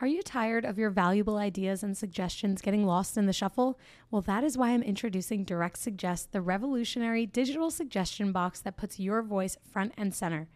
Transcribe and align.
Are 0.00 0.06
you 0.06 0.22
tired 0.22 0.64
of 0.64 0.78
your 0.78 0.90
valuable 0.90 1.38
ideas 1.38 1.82
and 1.82 1.96
suggestions 1.96 2.62
getting 2.62 2.86
lost 2.86 3.16
in 3.16 3.26
the 3.26 3.32
shuffle? 3.32 3.80
Well, 4.12 4.22
that 4.22 4.44
is 4.44 4.56
why 4.56 4.68
I'm 4.68 4.82
introducing 4.82 5.42
Direct 5.42 5.76
Suggest, 5.76 6.30
the 6.30 6.40
revolutionary 6.40 7.26
digital 7.26 7.68
suggestion 7.68 8.30
box 8.30 8.60
that 8.60 8.76
puts 8.76 9.00
your 9.00 9.22
voice 9.22 9.56
front 9.68 9.94
and 9.96 10.14
center. 10.14 10.46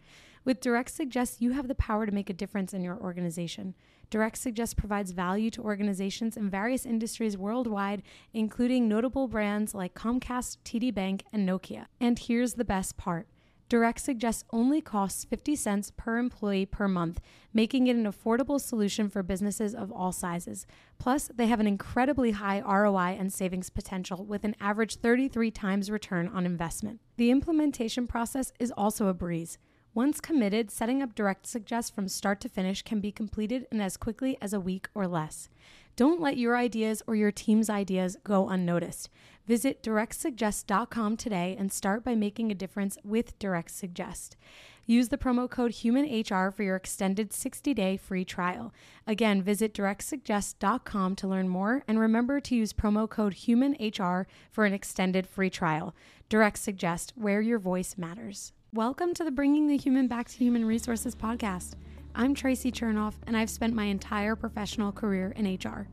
With 0.45 0.61
Direct 0.61 0.89
Suggest, 0.89 1.41
you 1.41 1.51
have 1.51 1.67
the 1.67 1.75
power 1.75 2.05
to 2.05 2.11
make 2.13 2.29
a 2.29 2.33
difference 2.33 2.73
in 2.73 2.83
your 2.83 2.97
organization. 2.97 3.75
Direct 4.09 4.37
Suggest 4.37 4.77
provides 4.77 5.11
value 5.11 5.49
to 5.51 5.61
organizations 5.61 6.37
in 6.37 6.49
various 6.49 6.85
industries 6.85 7.37
worldwide, 7.37 8.01
including 8.33 8.87
notable 8.87 9.27
brands 9.27 9.75
like 9.75 9.93
Comcast, 9.93 10.59
TD 10.63 10.93
Bank, 10.93 11.25
and 11.33 11.47
Nokia. 11.47 11.87
And 11.99 12.17
here's 12.17 12.53
the 12.53 12.63
best 12.63 12.95
part. 12.95 13.27
Direct 13.73 13.99
Suggest 13.99 14.45
only 14.53 14.81
costs 14.81 15.23
50 15.23 15.55
cents 15.55 15.91
per 15.97 16.19
employee 16.19 16.67
per 16.67 16.87
month, 16.87 17.19
making 17.55 17.87
it 17.87 17.95
an 17.95 18.05
affordable 18.05 18.61
solution 18.61 19.09
for 19.09 19.23
businesses 19.23 19.73
of 19.73 19.91
all 19.91 20.11
sizes. 20.11 20.67
Plus, 20.99 21.31
they 21.33 21.47
have 21.47 21.59
an 21.59 21.65
incredibly 21.65 22.33
high 22.33 22.61
ROI 22.61 23.17
and 23.17 23.33
savings 23.33 23.71
potential 23.71 24.25
with 24.25 24.43
an 24.43 24.55
average 24.61 24.97
33 24.97 25.49
times 25.49 25.89
return 25.89 26.27
on 26.27 26.45
investment. 26.45 26.99
The 27.17 27.31
implementation 27.31 28.05
process 28.05 28.53
is 28.59 28.71
also 28.77 29.07
a 29.07 29.13
breeze. 29.15 29.57
Once 29.95 30.21
committed, 30.21 30.69
setting 30.69 31.01
up 31.01 31.15
Direct 31.15 31.47
Suggest 31.47 31.95
from 31.95 32.07
start 32.07 32.41
to 32.41 32.49
finish 32.49 32.83
can 32.83 32.99
be 32.99 33.11
completed 33.11 33.65
in 33.71 33.81
as 33.81 33.97
quickly 33.97 34.37
as 34.39 34.53
a 34.53 34.59
week 34.59 34.87
or 34.93 35.07
less. 35.07 35.49
Don't 35.95 36.21
let 36.21 36.37
your 36.37 36.57
ideas 36.57 37.03
or 37.05 37.15
your 37.15 37.31
team's 37.31 37.69
ideas 37.69 38.17
go 38.23 38.49
unnoticed. 38.49 39.09
Visit 39.45 39.83
directsuggest.com 39.83 41.17
today 41.17 41.57
and 41.59 41.69
start 41.69 42.05
by 42.05 42.15
making 42.15 42.49
a 42.49 42.55
difference 42.55 42.97
with 43.03 43.37
Direct 43.39 43.71
Suggest. 43.71 44.37
Use 44.85 45.09
the 45.09 45.17
promo 45.17 45.49
code 45.49 45.73
HUMANHR 45.73 46.53
for 46.53 46.63
your 46.63 46.77
extended 46.77 47.31
60-day 47.31 47.97
free 47.97 48.23
trial. 48.23 48.73
Again, 49.05 49.41
visit 49.41 49.73
directsuggest.com 49.73 51.15
to 51.17 51.27
learn 51.27 51.49
more 51.49 51.83
and 51.89 51.99
remember 51.99 52.39
to 52.39 52.55
use 52.55 52.71
promo 52.71 53.09
code 53.09 53.33
HUMANHR 53.33 54.25
for 54.49 54.63
an 54.63 54.73
extended 54.73 55.27
free 55.27 55.49
trial. 55.49 55.93
Direct 56.29 56.57
Suggest, 56.57 57.11
where 57.15 57.41
your 57.41 57.59
voice 57.59 57.97
matters. 57.97 58.53
Welcome 58.71 59.13
to 59.13 59.25
the 59.25 59.31
Bringing 59.31 59.67
the 59.67 59.77
Human 59.77 60.07
Back 60.07 60.29
to 60.29 60.37
Human 60.37 60.63
Resources 60.63 61.15
podcast. 61.15 61.73
I'm 62.15 62.33
Traci 62.33 62.71
Chernoff, 62.71 63.15
and 63.27 63.35
I've 63.35 63.49
spent 63.49 63.73
my 63.73 63.85
entire 63.85 64.37
professional 64.37 64.93
career 64.93 65.33
in 65.35 65.53
HR. 65.55 65.89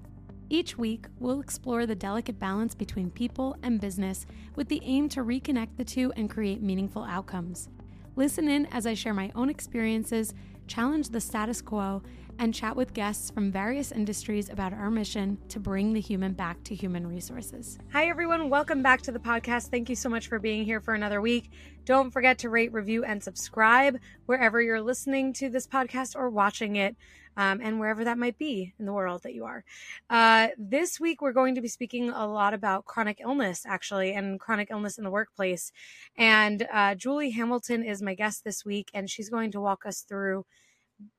Each 0.52 0.76
week, 0.76 1.06
we'll 1.20 1.38
explore 1.38 1.86
the 1.86 1.94
delicate 1.94 2.40
balance 2.40 2.74
between 2.74 3.12
people 3.12 3.56
and 3.62 3.80
business 3.80 4.26
with 4.56 4.66
the 4.66 4.80
aim 4.82 5.08
to 5.10 5.20
reconnect 5.20 5.76
the 5.76 5.84
two 5.84 6.12
and 6.16 6.28
create 6.28 6.60
meaningful 6.60 7.04
outcomes. 7.04 7.68
Listen 8.16 8.48
in 8.48 8.66
as 8.66 8.84
I 8.84 8.94
share 8.94 9.14
my 9.14 9.30
own 9.36 9.48
experiences, 9.48 10.34
challenge 10.66 11.10
the 11.10 11.20
status 11.20 11.62
quo, 11.62 12.02
and 12.40 12.52
chat 12.52 12.74
with 12.74 12.94
guests 12.94 13.30
from 13.30 13.52
various 13.52 13.92
industries 13.92 14.50
about 14.50 14.72
our 14.72 14.90
mission 14.90 15.38
to 15.50 15.60
bring 15.60 15.92
the 15.92 16.00
human 16.00 16.32
back 16.32 16.60
to 16.64 16.74
human 16.74 17.06
resources. 17.06 17.78
Hi, 17.92 18.08
everyone. 18.08 18.50
Welcome 18.50 18.82
back 18.82 19.02
to 19.02 19.12
the 19.12 19.20
podcast. 19.20 19.68
Thank 19.68 19.88
you 19.88 19.94
so 19.94 20.08
much 20.08 20.26
for 20.26 20.40
being 20.40 20.64
here 20.64 20.80
for 20.80 20.94
another 20.94 21.20
week. 21.20 21.48
Don't 21.84 22.10
forget 22.10 22.38
to 22.38 22.50
rate, 22.50 22.72
review, 22.72 23.04
and 23.04 23.22
subscribe 23.22 24.00
wherever 24.26 24.60
you're 24.60 24.80
listening 24.80 25.32
to 25.34 25.48
this 25.48 25.68
podcast 25.68 26.16
or 26.16 26.28
watching 26.28 26.74
it. 26.74 26.96
Um, 27.40 27.62
and 27.62 27.80
wherever 27.80 28.04
that 28.04 28.18
might 28.18 28.36
be 28.36 28.74
in 28.78 28.84
the 28.84 28.92
world 28.92 29.22
that 29.22 29.32
you 29.32 29.46
are. 29.46 29.64
Uh, 30.10 30.48
this 30.58 31.00
week, 31.00 31.22
we're 31.22 31.32
going 31.32 31.54
to 31.54 31.62
be 31.62 31.68
speaking 31.68 32.10
a 32.10 32.26
lot 32.26 32.52
about 32.52 32.84
chronic 32.84 33.18
illness, 33.18 33.64
actually, 33.66 34.12
and 34.12 34.38
chronic 34.38 34.68
illness 34.70 34.98
in 34.98 35.04
the 35.04 35.10
workplace. 35.10 35.72
And 36.18 36.68
uh, 36.70 36.96
Julie 36.96 37.30
Hamilton 37.30 37.82
is 37.82 38.02
my 38.02 38.12
guest 38.12 38.44
this 38.44 38.62
week, 38.62 38.90
and 38.92 39.08
she's 39.08 39.30
going 39.30 39.52
to 39.52 39.60
walk 39.60 39.86
us 39.86 40.02
through 40.02 40.44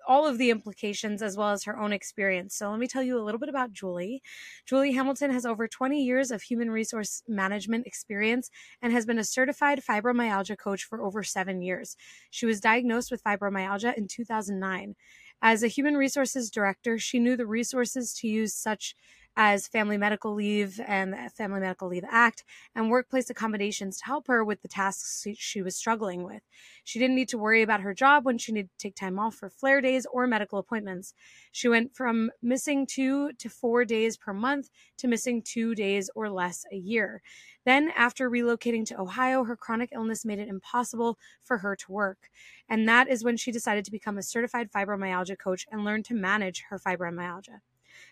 all 0.07 0.27
of 0.27 0.37
the 0.37 0.51
implications 0.51 1.23
as 1.23 1.35
well 1.35 1.49
as 1.49 1.63
her 1.63 1.75
own 1.75 1.91
experience. 1.91 2.55
So, 2.55 2.69
let 2.69 2.79
me 2.79 2.87
tell 2.87 3.01
you 3.01 3.17
a 3.17 3.25
little 3.25 3.39
bit 3.39 3.49
about 3.49 3.73
Julie. 3.73 4.21
Julie 4.67 4.91
Hamilton 4.91 5.31
has 5.31 5.43
over 5.43 5.67
20 5.67 6.03
years 6.03 6.29
of 6.29 6.43
human 6.43 6.69
resource 6.69 7.23
management 7.27 7.87
experience 7.87 8.51
and 8.79 8.93
has 8.93 9.07
been 9.07 9.17
a 9.17 9.23
certified 9.23 9.81
fibromyalgia 9.83 10.59
coach 10.59 10.83
for 10.83 11.01
over 11.01 11.23
seven 11.23 11.63
years. 11.63 11.97
She 12.29 12.45
was 12.45 12.61
diagnosed 12.61 13.09
with 13.09 13.23
fibromyalgia 13.23 13.97
in 13.97 14.07
2009. 14.07 14.95
As 15.41 15.63
a 15.63 15.67
human 15.67 15.95
resources 15.97 16.49
director, 16.51 16.97
she 16.99 17.19
knew 17.19 17.35
the 17.35 17.47
resources 17.47 18.13
to 18.15 18.27
use, 18.27 18.53
such 18.53 18.95
as 19.37 19.67
Family 19.67 19.97
Medical 19.97 20.33
Leave 20.33 20.79
and 20.85 21.13
the 21.13 21.29
Family 21.35 21.61
Medical 21.61 21.87
Leave 21.87 22.03
Act 22.09 22.43
and 22.75 22.89
workplace 22.89 23.29
accommodations 23.29 23.97
to 23.97 24.05
help 24.05 24.27
her 24.27 24.43
with 24.43 24.61
the 24.61 24.67
tasks 24.67 25.25
she 25.37 25.61
was 25.61 25.75
struggling 25.75 26.23
with. 26.23 26.41
She 26.83 26.99
didn't 26.99 27.15
need 27.15 27.29
to 27.29 27.37
worry 27.37 27.61
about 27.61 27.81
her 27.81 27.93
job 27.93 28.25
when 28.25 28.37
she 28.37 28.51
needed 28.51 28.69
to 28.71 28.77
take 28.77 28.95
time 28.95 29.19
off 29.19 29.35
for 29.35 29.49
flare 29.49 29.81
days 29.81 30.05
or 30.11 30.27
medical 30.27 30.59
appointments. 30.59 31.13
She 31.51 31.67
went 31.67 31.95
from 31.95 32.31
missing 32.41 32.85
two 32.85 33.31
to 33.33 33.49
four 33.49 33.85
days 33.85 34.17
per 34.17 34.33
month 34.33 34.69
to 34.97 35.07
missing 35.07 35.41
two 35.41 35.75
days 35.75 36.09
or 36.13 36.29
less 36.29 36.65
a 36.71 36.75
year. 36.75 37.21
Then, 37.65 37.91
after 37.95 38.29
relocating 38.29 38.85
to 38.87 38.99
Ohio, 38.99 39.43
her 39.43 39.55
chronic 39.55 39.91
illness 39.93 40.25
made 40.25 40.39
it 40.39 40.49
impossible 40.49 41.17
for 41.43 41.59
her 41.59 41.75
to 41.75 41.91
work. 41.91 42.29
And 42.67 42.87
that 42.89 43.07
is 43.07 43.23
when 43.23 43.37
she 43.37 43.51
decided 43.51 43.85
to 43.85 43.91
become 43.91 44.17
a 44.17 44.23
certified 44.23 44.71
fibromyalgia 44.71 45.37
coach 45.37 45.67
and 45.71 45.85
learn 45.85 46.03
to 46.03 46.13
manage 46.13 46.63
her 46.69 46.79
fibromyalgia. 46.79 47.59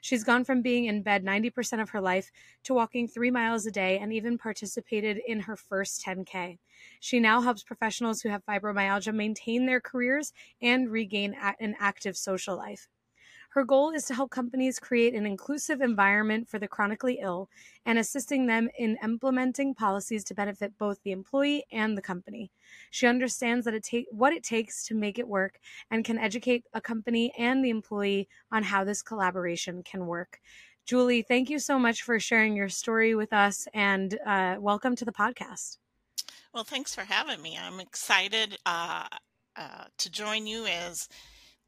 She's 0.01 0.23
gone 0.23 0.43
from 0.43 0.61
being 0.61 0.85
in 0.85 1.01
bed 1.01 1.23
90% 1.23 1.81
of 1.81 1.89
her 1.89 2.01
life 2.01 2.31
to 2.63 2.73
walking 2.73 3.07
three 3.07 3.31
miles 3.31 3.65
a 3.65 3.71
day 3.71 3.99
and 3.99 4.13
even 4.13 4.37
participated 4.37 5.19
in 5.27 5.41
her 5.41 5.55
first 5.55 6.03
10K. 6.05 6.59
She 6.99 7.19
now 7.19 7.41
helps 7.41 7.63
professionals 7.63 8.21
who 8.21 8.29
have 8.29 8.45
fibromyalgia 8.45 9.13
maintain 9.13 9.65
their 9.65 9.81
careers 9.81 10.33
and 10.61 10.89
regain 10.89 11.35
an 11.59 11.75
active 11.79 12.17
social 12.17 12.55
life. 12.55 12.87
Her 13.53 13.63
goal 13.63 13.89
is 13.89 14.05
to 14.05 14.13
help 14.13 14.29
companies 14.29 14.77
create 14.77 15.15
an 15.15 15.25
inclusive 15.25 15.81
environment 15.81 16.47
for 16.47 16.59
the 16.59 16.67
chronically 16.67 17.17
ill 17.19 17.49
and 17.83 17.97
assisting 17.97 18.45
them 18.45 18.69
in 18.77 18.99
implementing 19.03 19.73
policies 19.73 20.23
to 20.25 20.35
benefit 20.35 20.77
both 20.77 21.01
the 21.01 21.11
employee 21.11 21.65
and 21.71 21.97
the 21.97 22.01
company. 22.01 22.51
She 22.91 23.07
understands 23.07 23.65
that 23.65 23.73
it 23.73 23.83
take 23.83 24.05
what 24.11 24.33
it 24.33 24.43
takes 24.43 24.85
to 24.85 24.93
make 24.93 25.17
it 25.17 25.27
work 25.27 25.59
and 25.89 26.05
can 26.05 26.19
educate 26.19 26.65
a 26.73 26.81
company 26.81 27.33
and 27.39 27.65
the 27.65 27.71
employee 27.71 28.27
on 28.51 28.61
how 28.61 28.83
this 28.83 29.01
collaboration 29.01 29.81
can 29.81 30.05
work. 30.05 30.39
Julie, 30.85 31.23
thank 31.23 31.49
you 31.49 31.57
so 31.57 31.79
much 31.79 32.03
for 32.03 32.19
sharing 32.19 32.55
your 32.55 32.69
story 32.69 33.15
with 33.15 33.33
us 33.33 33.67
and 33.73 34.17
uh, 34.27 34.57
welcome 34.59 34.95
to 34.95 35.05
the 35.05 35.11
podcast. 35.11 35.77
Well, 36.53 36.63
thanks 36.63 36.93
for 36.93 37.01
having 37.01 37.41
me. 37.41 37.57
I'm 37.59 37.79
excited 37.79 38.57
uh, 38.67 39.07
uh, 39.55 39.85
to 39.97 40.11
join 40.11 40.45
you 40.45 40.67
as 40.67 41.09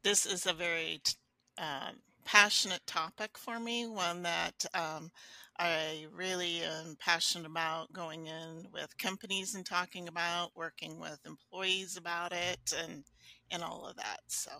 this 0.04 0.26
is 0.26 0.46
a 0.46 0.52
very 0.52 1.00
t- 1.02 1.14
um, 1.58 1.96
passionate 2.24 2.86
topic 2.86 3.36
for 3.36 3.58
me, 3.58 3.86
one 3.86 4.22
that 4.22 4.64
um, 4.74 5.10
I 5.58 6.06
really 6.12 6.60
am 6.62 6.96
passionate 6.98 7.46
about 7.46 7.92
going 7.92 8.26
in 8.26 8.66
with 8.72 8.96
companies 8.98 9.54
and 9.54 9.64
talking 9.64 10.08
about, 10.08 10.50
working 10.54 10.98
with 10.98 11.18
employees 11.26 11.96
about 11.96 12.32
it, 12.32 12.72
and 12.82 13.04
and 13.50 13.62
all 13.62 13.86
of 13.86 13.96
that. 13.96 14.20
So. 14.26 14.50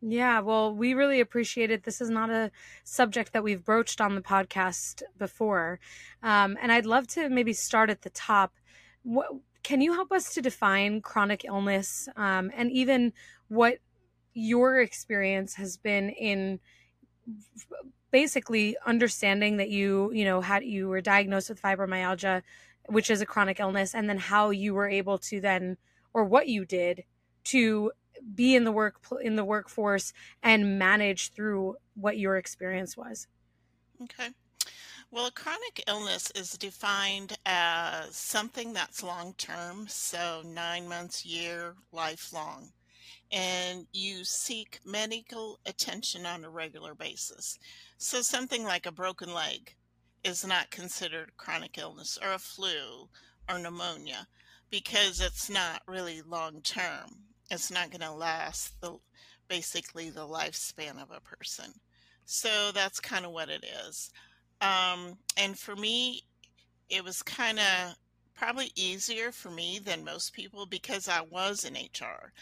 Yeah, 0.00 0.40
well, 0.40 0.72
we 0.72 0.94
really 0.94 1.18
appreciate 1.18 1.72
it. 1.72 1.82
This 1.82 2.00
is 2.00 2.08
not 2.08 2.30
a 2.30 2.52
subject 2.84 3.32
that 3.32 3.42
we've 3.42 3.64
broached 3.64 4.00
on 4.00 4.14
the 4.14 4.20
podcast 4.20 5.02
before. 5.18 5.80
Um, 6.22 6.56
and 6.62 6.70
I'd 6.70 6.86
love 6.86 7.08
to 7.08 7.28
maybe 7.28 7.52
start 7.52 7.90
at 7.90 8.02
the 8.02 8.10
top. 8.10 8.52
What, 9.02 9.26
can 9.64 9.80
you 9.80 9.92
help 9.92 10.12
us 10.12 10.32
to 10.34 10.40
define 10.40 11.00
chronic 11.00 11.44
illness 11.44 12.08
um, 12.16 12.52
and 12.54 12.70
even 12.70 13.12
what 13.48 13.78
your 14.38 14.80
experience 14.80 15.54
has 15.54 15.76
been 15.76 16.10
in 16.10 16.60
basically 18.10 18.76
understanding 18.86 19.58
that 19.58 19.68
you 19.68 20.10
you 20.12 20.24
know 20.24 20.40
had 20.40 20.64
you 20.64 20.88
were 20.88 21.00
diagnosed 21.00 21.50
with 21.50 21.60
fibromyalgia 21.60 22.42
which 22.86 23.10
is 23.10 23.20
a 23.20 23.26
chronic 23.26 23.60
illness 23.60 23.94
and 23.94 24.08
then 24.08 24.16
how 24.16 24.50
you 24.50 24.72
were 24.72 24.88
able 24.88 25.18
to 25.18 25.40
then 25.40 25.76
or 26.14 26.24
what 26.24 26.48
you 26.48 26.64
did 26.64 27.04
to 27.44 27.90
be 28.34 28.54
in 28.54 28.64
the 28.64 28.72
work 28.72 29.00
in 29.22 29.36
the 29.36 29.44
workforce 29.44 30.12
and 30.42 30.78
manage 30.78 31.32
through 31.32 31.76
what 31.94 32.18
your 32.18 32.36
experience 32.36 32.96
was. 32.96 33.26
Okay. 34.02 34.28
Well, 35.10 35.26
a 35.26 35.30
chronic 35.30 35.82
illness 35.86 36.30
is 36.32 36.52
defined 36.52 37.36
as 37.46 38.14
something 38.14 38.72
that's 38.72 39.02
long 39.02 39.34
term, 39.38 39.86
so 39.88 40.42
nine 40.44 40.86
months, 40.88 41.24
year, 41.24 41.74
lifelong 41.92 42.72
and 43.30 43.86
you 43.92 44.24
seek 44.24 44.80
medical 44.84 45.60
attention 45.66 46.26
on 46.26 46.44
a 46.44 46.50
regular 46.50 46.94
basis. 46.94 47.58
So, 47.98 48.22
something 48.22 48.64
like 48.64 48.86
a 48.86 48.92
broken 48.92 49.32
leg 49.32 49.74
is 50.24 50.46
not 50.46 50.70
considered 50.70 51.36
chronic 51.36 51.78
illness 51.78 52.18
or 52.22 52.32
a 52.32 52.38
flu 52.38 53.08
or 53.48 53.58
pneumonia 53.58 54.26
because 54.70 55.20
it's 55.20 55.48
not 55.48 55.82
really 55.86 56.22
long 56.22 56.60
term. 56.62 57.10
It's 57.50 57.70
not 57.70 57.90
going 57.90 58.02
to 58.02 58.12
last 58.12 58.80
the 58.80 58.98
basically 59.48 60.10
the 60.10 60.26
lifespan 60.26 61.02
of 61.02 61.10
a 61.10 61.20
person. 61.20 61.72
So 62.26 62.70
that's 62.72 63.00
kind 63.00 63.24
of 63.24 63.32
what 63.32 63.48
it 63.48 63.64
is. 63.88 64.10
Um, 64.60 65.16
and 65.36 65.58
for 65.58 65.74
me, 65.74 66.22
it 66.90 67.02
was 67.02 67.22
kind 67.22 67.58
of 67.58 67.94
probably 68.34 68.70
easier 68.76 69.32
for 69.32 69.50
me 69.50 69.80
than 69.82 70.04
most 70.04 70.32
people 70.32 70.66
because 70.66 71.08
I 71.08 71.22
was 71.22 71.64
in 71.64 71.74
HR. 71.74 72.32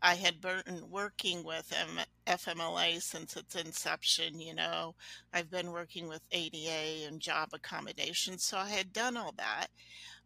I 0.00 0.14
had 0.14 0.40
been 0.40 0.88
working 0.88 1.44
with 1.44 1.72
M- 1.72 2.04
FMLA 2.26 3.02
since 3.02 3.36
its 3.36 3.56
inception. 3.56 4.40
You 4.40 4.54
know, 4.54 4.94
I've 5.32 5.50
been 5.50 5.72
working 5.72 6.08
with 6.08 6.22
ADA 6.30 7.06
and 7.06 7.20
job 7.20 7.50
accommodation, 7.52 8.38
so 8.38 8.58
I 8.58 8.68
had 8.68 8.92
done 8.92 9.16
all 9.16 9.34
that. 9.36 9.68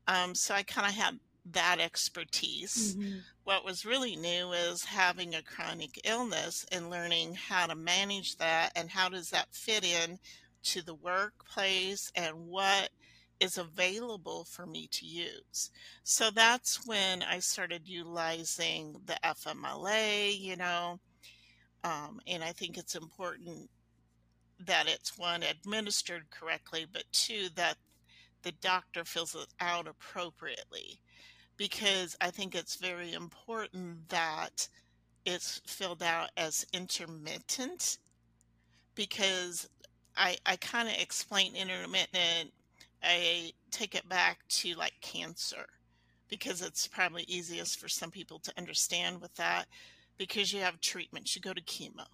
Um, 0.06 0.34
so 0.34 0.54
I 0.54 0.62
kind 0.62 0.86
of 0.86 0.94
had 0.94 1.18
that 1.52 1.80
expertise. 1.80 2.96
Mm-hmm. 2.96 3.18
What 3.44 3.64
was 3.64 3.84
really 3.84 4.16
new 4.16 4.52
is 4.52 4.84
having 4.84 5.34
a 5.34 5.42
chronic 5.42 6.00
illness 6.04 6.64
and 6.70 6.90
learning 6.90 7.34
how 7.34 7.66
to 7.66 7.74
manage 7.74 8.36
that 8.36 8.70
and 8.76 8.90
how 8.90 9.08
does 9.08 9.30
that 9.30 9.48
fit 9.52 9.84
in 9.84 10.18
to 10.64 10.82
the 10.82 10.94
workplace 10.94 12.12
and 12.14 12.46
what 12.46 12.90
is 13.42 13.58
available 13.58 14.44
for 14.44 14.66
me 14.66 14.86
to 14.92 15.04
use. 15.04 15.70
So 16.04 16.30
that's 16.30 16.86
when 16.86 17.22
I 17.24 17.40
started 17.40 17.88
utilizing 17.88 18.96
the 19.06 19.18
FMLA, 19.24 20.38
you 20.38 20.56
know, 20.56 21.00
um, 21.82 22.20
and 22.28 22.44
I 22.44 22.52
think 22.52 22.78
it's 22.78 22.94
important 22.94 23.68
that 24.60 24.86
it's 24.86 25.18
one 25.18 25.42
administered 25.42 26.30
correctly, 26.30 26.86
but 26.90 27.02
two 27.12 27.48
that 27.56 27.76
the 28.42 28.52
doctor 28.52 29.04
fills 29.04 29.34
it 29.34 29.48
out 29.60 29.88
appropriately 29.88 31.00
because 31.56 32.16
I 32.20 32.30
think 32.30 32.54
it's 32.54 32.76
very 32.76 33.12
important 33.12 34.08
that 34.08 34.68
it's 35.24 35.60
filled 35.66 36.02
out 36.02 36.30
as 36.36 36.64
intermittent 36.72 37.98
because 38.94 39.68
I 40.16 40.36
I 40.46 40.56
kind 40.56 40.88
of 40.88 40.94
explain 40.98 41.54
intermittent 41.56 42.52
I 43.02 43.52
take 43.70 43.94
it 43.94 44.08
back 44.08 44.38
to 44.48 44.74
like 44.74 44.94
cancer 45.00 45.66
because 46.28 46.62
it's 46.62 46.86
probably 46.86 47.24
easiest 47.28 47.78
for 47.78 47.88
some 47.88 48.10
people 48.10 48.38
to 48.38 48.52
understand 48.56 49.20
with 49.20 49.34
that 49.34 49.66
because 50.18 50.52
you 50.52 50.60
have 50.60 50.80
treatments, 50.80 51.34
you 51.34 51.42
go 51.42 51.52
to 51.52 51.62
chemo. 51.62 52.06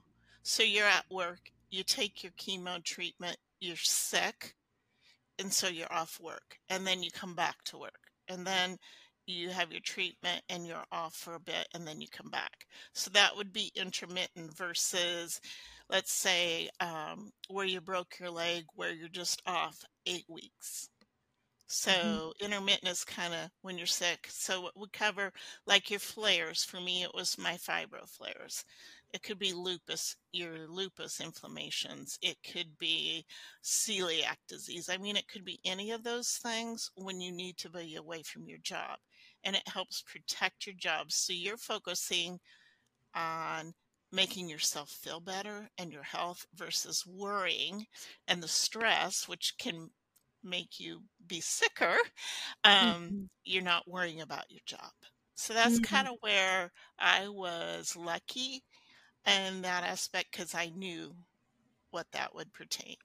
So 0.43 0.63
you're 0.63 0.87
at 0.87 1.05
work, 1.11 1.53
you 1.71 1.83
take 1.85 2.23
your 2.23 2.33
chemo 2.33 2.83
treatment, 2.83 3.37
you're 3.61 3.77
sick, 3.77 4.55
and 5.39 5.53
so 5.53 5.69
you're 5.69 5.93
off 5.93 6.19
work, 6.21 6.59
and 6.69 6.87
then 6.87 7.03
you 7.03 7.11
come 7.11 7.35
back 7.35 7.63
to 7.65 7.79
work, 7.79 8.11
and 8.29 8.47
then 8.47 8.79
you 9.27 9.51
have 9.51 9.71
your 9.71 9.83
treatment 9.83 10.43
and 10.49 10.67
you're 10.67 10.85
off 10.91 11.15
for 11.15 11.35
a 11.35 11.41
bit, 11.41 11.69
and 11.75 11.87
then 11.87 12.01
you 12.01 12.09
come 12.11 12.31
back. 12.31 12.67
So 12.95 13.11
that 13.13 13.37
would 13.37 13.53
be 13.53 13.71
intermittent 13.77 14.57
versus, 14.57 15.41
let's 15.91 16.13
say, 16.13 16.69
um, 16.81 17.31
where 17.49 17.67
you 17.67 17.81
broke 17.81 18.19
your 18.21 18.31
leg, 18.31 18.65
where 18.75 18.93
you're 18.93 19.09
just 19.09 19.43
off 19.47 19.85
eight 20.07 20.27
weeks. 20.29 20.89
Mm-hmm. 21.71 22.17
So 22.17 22.33
intermittent 22.41 22.91
is 22.91 23.05
kind 23.05 23.35
of 23.35 23.51
when 23.63 23.77
you're 23.77 23.87
sick. 23.87 24.27
So 24.31 24.67
it 24.69 24.73
would 24.77 24.93
cover 24.93 25.33
like 25.67 25.91
your 25.91 26.01
flares. 26.01 26.65
For 26.65 26.81
me, 26.81 27.03
it 27.03 27.15
was 27.15 27.39
my 27.39 27.55
fibro 27.55 28.09
flares. 28.09 28.65
It 29.13 29.23
could 29.23 29.39
be 29.39 29.53
lupus, 29.55 30.17
your 30.33 30.67
lupus 30.69 31.21
inflammations. 31.21 32.19
It 32.21 32.37
could 32.53 32.77
be 32.79 33.25
celiac 33.65 34.37
disease. 34.49 34.91
I 34.91 34.99
mean, 34.99 35.17
it 35.17 35.29
could 35.29 35.45
be 35.45 35.61
any 35.65 35.93
of 35.93 36.05
those 36.05 36.39
things 36.43 36.91
when 36.95 37.21
you 37.21 37.33
need 37.33 37.57
to 37.59 37.71
be 37.71 37.97
away 37.97 38.23
from 38.23 38.47
your 38.47 38.59
job. 38.63 38.99
And 39.45 39.57
it 39.57 39.67
helps 39.67 40.03
protect 40.03 40.67
your 40.67 40.75
job. 40.77 41.11
So 41.11 41.33
you're 41.33 41.57
focusing 41.57 42.39
on 43.15 43.73
making 44.13 44.49
yourself 44.49 44.91
feel 44.91 45.21
better 45.21 45.71
and 45.79 45.93
your 45.93 46.03
health 46.03 46.47
versus 46.55 47.07
worrying 47.07 47.87
and 48.27 48.43
the 48.43 48.49
stress, 48.49 49.29
which 49.29 49.55
can 49.59 49.91
make 50.43 50.81
you 50.81 51.05
be 51.27 51.41
sicker. 51.41 51.97
Um, 52.65 53.13
Mm-hmm. 53.13 53.25
you're 53.45 53.63
not 53.63 53.89
worrying 53.89 54.21
about 54.21 54.51
your 54.51 54.61
job. 54.67 54.93
So 55.37 55.55
that's 55.55 55.79
Mm-hmm. 55.79 55.79
kind 55.79 56.09
of 56.09 56.17
where 56.21 56.73
I 56.99 57.29
was 57.29 57.97
lucky 57.97 58.65
in 59.27 59.63
that 59.63 59.85
aspect 59.85 60.33
because 60.33 60.55
I 60.55 60.69
knew 60.71 61.17
what 61.91 62.13
that 62.13 62.35
would 62.35 62.53
pertain. 62.55 62.97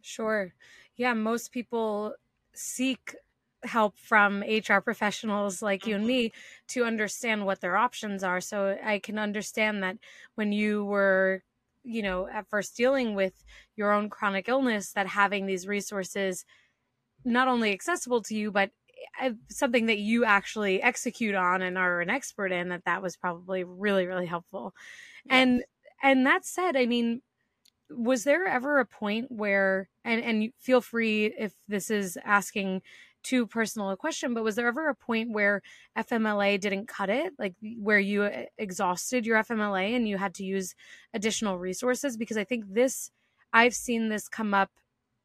Sure. 0.00 0.54
Yeah, 0.96 1.14
most 1.14 1.52
people 1.52 2.14
seek 2.54 3.14
help 3.66 3.98
from 3.98 4.42
HR 4.44 4.80
professionals 4.80 5.62
like 5.62 5.86
you 5.86 5.94
and 5.96 6.06
Mhm. 6.06 6.06
me 6.06 6.32
to 6.68 6.84
understand 6.84 7.46
what 7.46 7.60
their 7.60 7.76
options 7.76 8.22
are. 8.24 8.40
So 8.40 8.78
I 8.82 8.98
can 8.98 9.18
understand 9.18 9.82
that 9.82 9.98
when 10.34 10.52
you 10.52 10.84
were, 10.84 11.42
you 11.84 12.02
know, 12.02 12.26
at 12.28 12.48
first 12.48 12.76
dealing 12.76 13.14
with 13.14 13.44
your 13.76 13.92
own 13.92 14.10
chronic 14.10 14.48
illness, 14.48 14.92
that 14.92 15.06
having 15.08 15.46
these 15.46 15.66
resources 15.66 16.44
not 17.24 17.48
only 17.48 17.72
accessible 17.72 18.22
to 18.22 18.36
you, 18.36 18.50
but 18.50 18.70
uh, 19.20 19.32
something 19.50 19.86
that 19.86 19.98
you 19.98 20.24
actually 20.24 20.82
execute 20.82 21.34
on 21.34 21.62
and 21.62 21.76
are 21.76 22.00
an 22.00 22.10
expert 22.10 22.52
in, 22.52 22.68
that 22.68 22.84
that 22.84 23.02
was 23.02 23.16
probably 23.16 23.64
really, 23.64 24.06
really 24.06 24.26
helpful. 24.26 24.74
Yeah. 25.24 25.44
And 25.44 25.64
and 26.02 26.26
that 26.26 26.46
said, 26.46 26.76
I 26.76 26.86
mean, 26.86 27.22
was 27.90 28.24
there 28.24 28.46
ever 28.46 28.78
a 28.80 28.86
point 28.86 29.30
where 29.30 29.90
and 30.04 30.22
and 30.22 30.52
feel 30.58 30.80
free 30.80 31.26
if 31.26 31.54
this 31.68 31.90
is 31.90 32.18
asking 32.24 32.82
too 33.26 33.46
personal 33.46 33.90
a 33.90 33.96
question 33.96 34.34
but 34.34 34.44
was 34.44 34.54
there 34.54 34.68
ever 34.68 34.88
a 34.88 34.94
point 34.94 35.30
where 35.30 35.62
fmla 35.98 36.60
didn't 36.60 36.86
cut 36.86 37.10
it? 37.10 37.32
Like 37.38 37.54
where 37.78 37.98
you 37.98 38.22
uh, 38.22 38.44
exhausted 38.58 39.26
your 39.26 39.42
fmla 39.42 39.96
and 39.96 40.08
you 40.08 40.16
had 40.16 40.34
to 40.34 40.44
use 40.44 40.74
additional 41.12 41.58
resources? 41.58 42.16
Because 42.16 42.36
i 42.36 42.44
think 42.44 42.64
this 42.68 43.10
i've 43.52 43.74
seen 43.74 44.08
this 44.08 44.28
come 44.28 44.54
up 44.54 44.70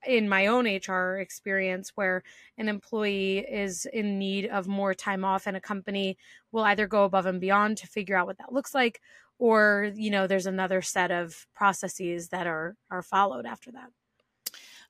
in 0.07 0.27
my 0.27 0.47
own 0.47 0.65
hr 0.65 1.17
experience 1.17 1.91
where 1.93 2.23
an 2.57 2.67
employee 2.67 3.39
is 3.39 3.85
in 3.93 4.17
need 4.17 4.47
of 4.47 4.67
more 4.67 4.95
time 4.95 5.23
off 5.23 5.45
and 5.45 5.55
a 5.55 5.61
company 5.61 6.17
will 6.51 6.63
either 6.63 6.87
go 6.87 7.03
above 7.03 7.27
and 7.27 7.39
beyond 7.39 7.77
to 7.77 7.85
figure 7.85 8.15
out 8.15 8.25
what 8.25 8.39
that 8.39 8.51
looks 8.51 8.73
like 8.73 8.99
or 9.41 9.91
you 9.95 10.11
know 10.11 10.27
there's 10.27 10.45
another 10.45 10.81
set 10.81 11.11
of 11.11 11.47
processes 11.53 12.29
that 12.29 12.47
are 12.47 12.75
are 12.89 13.01
followed 13.01 13.45
after 13.45 13.71
that. 13.71 13.89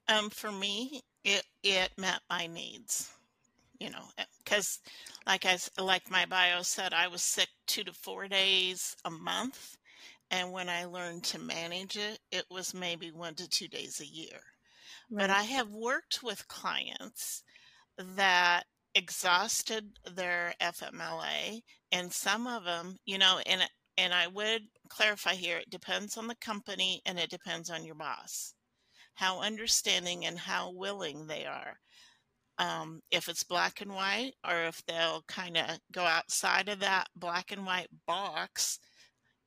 Um, 0.07 0.29
for 0.29 0.51
me, 0.51 1.01
it 1.23 1.44
it 1.63 1.91
met 1.97 2.21
my 2.29 2.47
needs, 2.47 3.12
you 3.79 3.89
know, 3.89 4.06
eh, 4.18 4.25
because 4.44 4.79
like 5.27 5.45
I 5.45 5.57
like 5.81 6.09
my 6.12 6.25
bio 6.25 6.62
said, 6.63 6.94
I 6.94 7.07
was 7.07 7.21
sick 7.23 7.50
two 7.68 7.83
to 7.83 7.94
four 7.94 8.27
days 8.27 8.95
a 9.06 9.12
month, 9.12 9.77
and 10.31 10.51
when 10.51 10.69
I 10.69 10.85
learned 10.85 11.23
to 11.25 11.39
manage 11.39 11.97
it, 11.97 12.19
it 12.31 12.45
was 12.50 12.73
maybe 12.73 13.12
one 13.12 13.35
to 13.35 13.50
two 13.50 13.68
days 13.68 14.00
a 14.01 14.06
year. 14.07 14.39
But 15.09 15.29
I 15.29 15.44
have 15.44 15.69
worked 15.69 16.23
with 16.23 16.47
clients 16.47 17.44
that 17.97 18.65
exhausted 18.95 20.00
their 20.15 20.53
FMLA, 20.62 21.62
and 21.91 22.12
some 22.13 22.47
of 22.47 22.63
them, 22.65 22.97
you 23.06 23.18
know, 23.18 23.39
and 23.45 23.62
and 23.97 24.13
I 24.13 24.27
would 24.27 24.63
clarify 24.89 25.35
here, 25.35 25.57
it 25.57 25.69
depends 25.69 26.18
on 26.18 26.27
the 26.27 26.35
company 26.35 27.01
and 27.06 27.19
it 27.19 27.29
depends 27.29 27.69
on 27.69 27.85
your 27.85 27.95
boss, 27.95 28.53
how 29.21 29.39
understanding 29.39 30.25
and 30.25 30.40
how 30.40 30.71
willing 30.71 31.28
they 31.28 31.45
are. 31.45 31.78
Um, 32.57 33.01
if 33.11 33.30
it's 33.30 33.44
black 33.44 33.80
and 33.81 33.94
white, 33.94 34.33
or 34.47 34.63
if 34.63 34.83
they'll 34.87 35.23
kind 35.28 35.57
of 35.57 35.78
go 35.92 36.01
outside 36.01 36.68
of 36.69 36.80
that 36.80 37.07
black 37.16 37.51
and 37.51 37.63
white 37.63 37.90
box 38.07 38.80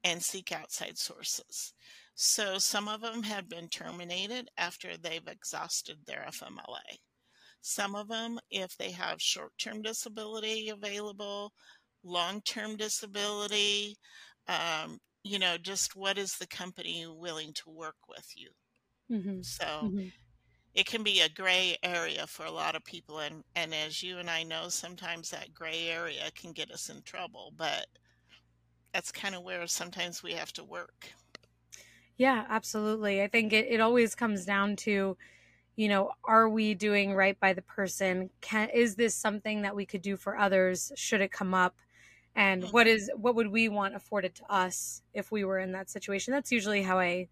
and 0.05 0.23
seek 0.23 0.53
outside 0.53 0.97
sources. 0.97 1.75
So 2.15 2.59
some 2.59 2.87
of 2.87 3.01
them 3.01 3.25
have 3.25 3.49
been 3.49 3.69
terminated 3.69 4.49
after 4.57 4.97
they've 4.97 5.27
exhausted 5.27 5.99
their 6.07 6.25
FMLA. 6.29 6.99
Some 7.61 7.97
of 7.97 8.07
them, 8.07 8.39
if 8.53 8.77
they 8.77 8.93
have 8.93 9.21
short 9.21 9.55
term 9.59 9.83
disability 9.83 10.69
available, 10.69 11.53
long 12.05 12.43
term 12.43 12.77
disability, 12.77 13.97
um, 14.47 14.99
you 15.25 15.41
know, 15.41 15.57
just 15.59 15.97
what 15.97 16.17
is 16.17 16.37
the 16.37 16.47
company 16.47 17.07
willing 17.09 17.53
to 17.55 17.71
work 17.71 17.97
with 18.09 18.27
you? 18.37 18.51
Mm-hmm. 19.11 19.43
So 19.43 19.93
Mm-hmm. 19.93 20.09
it 20.75 20.87
can 20.87 21.03
be 21.05 21.21
a 21.23 21.29
gray 21.31 21.79
area 21.83 22.27
for 22.27 22.47
a 22.47 22.53
lot 22.53 22.77
of 22.77 22.85
people. 22.85 23.21
And, 23.21 23.45
and 23.57 23.75
as 23.75 24.03
you 24.03 24.19
and 24.19 24.31
I 24.31 24.43
know, 24.45 24.69
sometimes 24.71 25.31
that 25.31 25.55
gray 25.55 25.89
area 25.89 26.31
can 26.33 26.53
get 26.53 26.71
us 26.73 26.91
in 26.91 27.03
trouble, 27.03 27.53
but 27.57 27.87
that's 28.95 29.13
kind 29.13 29.35
of 29.35 29.43
where 29.43 29.67
sometimes 29.67 30.23
we 30.23 30.33
have 30.33 30.53
to 30.55 30.65
work. 30.65 31.13
yeah 32.17 32.47
absolutely 32.49 33.23
i 33.23 33.27
think 33.29 33.53
it, 33.53 33.67
it 33.69 33.81
always 33.81 34.15
comes 34.15 34.45
down 34.45 34.77
to 34.77 35.17
you 35.77 35.89
know 35.89 36.13
are 36.25 36.49
we 36.49 36.75
doing 36.75 37.15
right 37.15 37.41
by 37.41 37.55
the 37.55 37.63
person 37.63 38.31
can 38.41 38.71
is 38.71 38.97
this 38.97 39.17
something 39.17 39.63
that 39.63 39.77
we 39.77 39.87
could 39.87 40.03
do 40.03 40.17
for 40.17 40.39
others 40.39 40.93
should 40.97 41.21
it 41.21 41.33
come 41.33 41.55
up 41.55 41.81
and 42.37 42.65
Mhm. 42.65 42.73
what 42.73 42.87
is 42.87 43.11
what 43.17 43.37
would 43.37 43.49
we 43.49 43.69
want 43.69 43.95
afforded 43.97 44.35
to 44.35 44.45
us 44.53 45.03
if 45.15 45.33
we 45.33 45.45
were 45.45 45.59
in 45.59 45.73
that 45.73 45.91
situation 45.91 46.33
that's 46.33 46.53
usually 46.53 46.83
how 46.83 46.99
i 46.99 47.29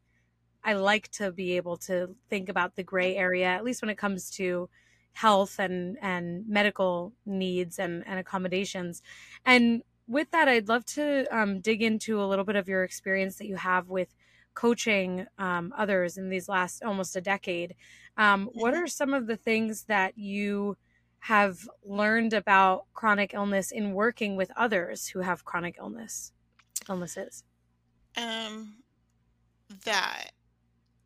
i 0.65 0.73
like 0.75 1.09
to 1.11 1.33
be 1.33 1.57
able 1.57 1.77
to 1.77 2.15
think 2.29 2.49
about 2.49 2.77
the 2.77 2.83
gray 2.83 3.17
area 3.17 3.47
at 3.47 3.65
least 3.65 3.83
when 3.83 3.91
it 3.91 3.99
comes 3.99 4.31
to 4.31 4.69
health 5.13 5.59
and 5.59 5.99
and 6.01 6.47
medical 6.49 7.13
needs 7.27 7.79
and 7.79 8.07
and 8.07 8.19
accommodations 8.19 9.03
and 9.45 9.83
with 10.07 10.31
that 10.31 10.49
i'd 10.49 10.69
love 10.69 10.85
to 10.85 11.27
um, 11.37 11.61
dig 11.61 11.83
into 11.83 12.23
a 12.23 12.25
little 12.27 12.45
bit 12.45 12.57
of 12.57 12.69
your 12.69 12.83
experience 12.85 13.37
that 13.37 13.47
you 13.47 13.57
have 13.57 13.89
with 13.89 14.15
coaching 14.55 15.27
um, 15.39 15.73
others 15.77 16.19
in 16.19 16.29
these 16.29 16.49
last 16.49 16.83
almost 16.83 17.17
a 17.17 17.21
decade 17.21 17.75
um, 18.17 18.49
what 18.53 18.75
Mhm. 18.75 18.83
are 18.83 18.87
some 18.87 19.15
of 19.15 19.27
the 19.27 19.37
things 19.37 19.85
that 19.85 20.17
you 20.19 20.77
have 21.21 21.69
learned 21.85 22.33
about 22.33 22.87
chronic 22.95 23.33
illness 23.33 23.71
in 23.71 23.93
working 23.95 24.37
with 24.37 24.51
others 24.57 25.09
who 25.09 25.21
have 25.21 25.45
chronic 25.45 25.77
illness 25.79 26.33
illness 26.89 27.17
is? 27.17 27.45
Um, 28.17 28.83
that 29.85 30.33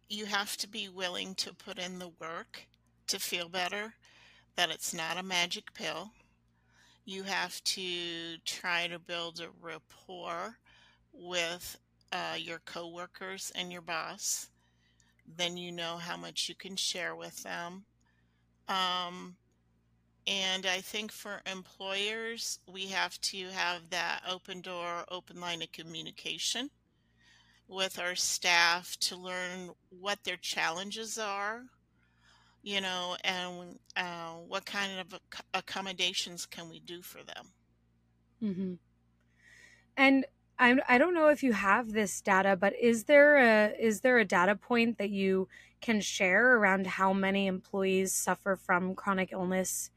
you 0.09 0.27
have 0.27 0.57
to 0.59 0.69
be 0.69 0.89
willing 0.89 1.35
to 1.35 1.55
put 1.55 1.79
in 1.79 1.99
the 1.99 2.11
work 2.21 2.67
to 3.09 3.19
feel 3.19 3.49
better, 3.49 3.95
that 4.57 4.71
it's 4.71 4.95
not 4.95 5.19
a 5.19 5.23
magic 5.23 5.73
pill. 5.75 6.11
You 7.05 7.23
have 7.25 7.63
to 7.65 8.37
try 8.45 8.87
to 8.89 8.99
build 8.99 9.41
a 9.41 9.49
rapport 9.61 10.57
with 11.13 11.79
uh, 12.13 12.37
your 12.39 12.61
coworkers 12.65 13.53
and 13.55 13.73
your 13.73 13.83
boss. 13.83 14.49
Then 15.37 15.57
you 15.57 15.73
know 15.73 15.97
how 15.97 16.17
much 16.17 16.49
you 16.49 16.55
can 16.55 16.77
share 16.77 17.15
with 17.17 17.43
them. 17.43 17.85
Um, 18.69 19.37
and 20.27 20.67
I 20.67 20.81
think 20.81 21.13
for 21.13 21.41
employers, 21.51 22.59
we 22.73 22.87
have 22.87 23.21
to 23.23 23.47
have 23.51 23.91
that 23.91 24.23
open 24.29 24.61
door, 24.61 25.05
open 25.09 25.41
line 25.41 25.63
of 25.63 25.71
communication 25.73 26.71
with 27.69 27.99
our 27.99 28.15
staff 28.15 28.97
to 29.01 29.17
learn 29.17 29.71
what 29.91 30.23
their 30.25 30.37
challenges 30.37 31.19
are, 31.19 31.65
you 32.63 32.81
know, 32.81 33.17
and 33.25 33.79
uh, 33.97 34.35
what 34.47 34.65
kind 34.65 35.01
of 35.01 35.15
ac- 35.15 35.43
accommodations 35.55 36.47
can 36.47 36.69
we 36.69 36.81
do 36.81 37.03
for 37.03 37.19
them. 37.19 37.47
Mm-hmm. 38.43 38.75
And 39.97 40.27
I 40.59 40.77
I 40.89 40.99
don't 40.99 41.15
know 41.15 41.29
if 41.29 41.43
you 41.43 41.53
have 41.53 41.93
this 41.93 42.21
data, 42.21 42.57
but 42.57 42.75
is 42.81 43.05
there 43.05 43.37
a 43.37 43.75
is 43.79 44.01
there 44.01 44.19
a 44.19 44.25
data 44.25 44.55
point 44.55 44.99
that 44.99 45.11
you 45.11 45.49
can 45.81 46.01
share 46.01 46.57
around 46.57 46.87
how 46.87 47.13
many 47.13 47.47
employees 47.47 48.13
suffer 48.13 48.57
from 48.57 48.95
chronic 48.95 49.33
illness 49.33 49.91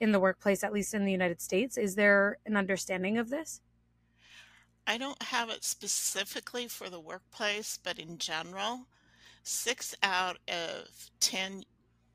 in 0.00 0.12
the 0.12 0.20
workplace, 0.20 0.62
at 0.64 0.72
least 0.72 0.94
in 0.94 1.04
the 1.04 1.12
United 1.12 1.40
States? 1.40 1.76
Is 1.76 1.94
there 1.94 2.38
an 2.46 2.56
understanding 2.56 3.18
of 3.18 3.30
this? 3.30 3.60
I 4.86 4.98
don't 4.98 5.20
have 5.22 5.50
it 5.50 5.64
specifically 5.64 6.68
for 6.68 6.88
the 6.88 7.00
workplace, 7.00 7.78
but 7.82 7.98
in 7.98 8.18
general, 8.18 8.86
six 9.42 9.94
out 10.02 10.38
of 10.48 11.10
10 11.20 11.64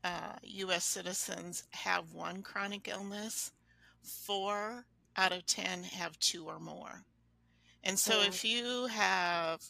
uh, 0.04 0.36
US 0.42 0.84
citizens 0.84 1.64
have 1.70 2.12
one 2.12 2.42
chronic 2.42 2.88
illness, 2.88 3.52
four 4.02 4.86
out 5.16 5.32
of 5.32 5.46
10 5.46 5.84
have 5.84 6.18
two 6.18 6.46
or 6.46 6.58
more. 6.58 7.04
And 7.84 7.98
so 7.98 8.20
Oh, 8.20 8.22
if 8.22 8.44
you 8.44 8.86
have 8.86 9.62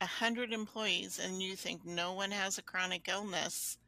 a 0.00 0.06
hundred 0.06 0.52
employees 0.52 1.18
and 1.18 1.42
you 1.42 1.56
think 1.56 1.84
no 1.84 2.12
one 2.12 2.30
has 2.30 2.58
a 2.58 2.62
chronic 2.62 3.08
illness, 3.08 3.78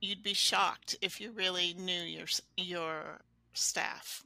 you'd 0.00 0.22
be 0.22 0.34
shocked 0.34 0.96
if 1.00 1.20
you 1.20 1.32
really 1.32 1.74
knew 1.74 2.02
your 2.02 2.26
your 2.56 3.20
staff, 3.52 4.22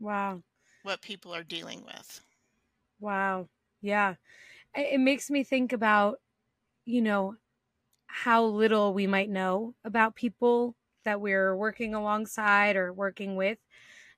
wow. 0.00 0.42
what 0.82 1.02
people 1.02 1.34
are 1.34 1.44
dealing 1.44 1.84
with. 1.84 2.20
Wow. 3.02 3.48
Yeah. 3.82 4.16
It 4.76 5.00
makes 5.00 5.30
me 5.30 5.44
think 5.44 5.72
about, 5.72 6.20
you 6.86 7.02
know, 7.02 7.36
how 8.08 8.44
little 8.44 8.94
we 8.94 9.06
might 9.06 9.30
know 9.30 9.74
about 9.84 10.16
people 10.16 10.76
that 11.04 11.20
we're 11.20 11.56
working 11.56 11.94
alongside 11.94 12.76
or 12.76 12.92
working 12.92 13.36
with 13.36 13.58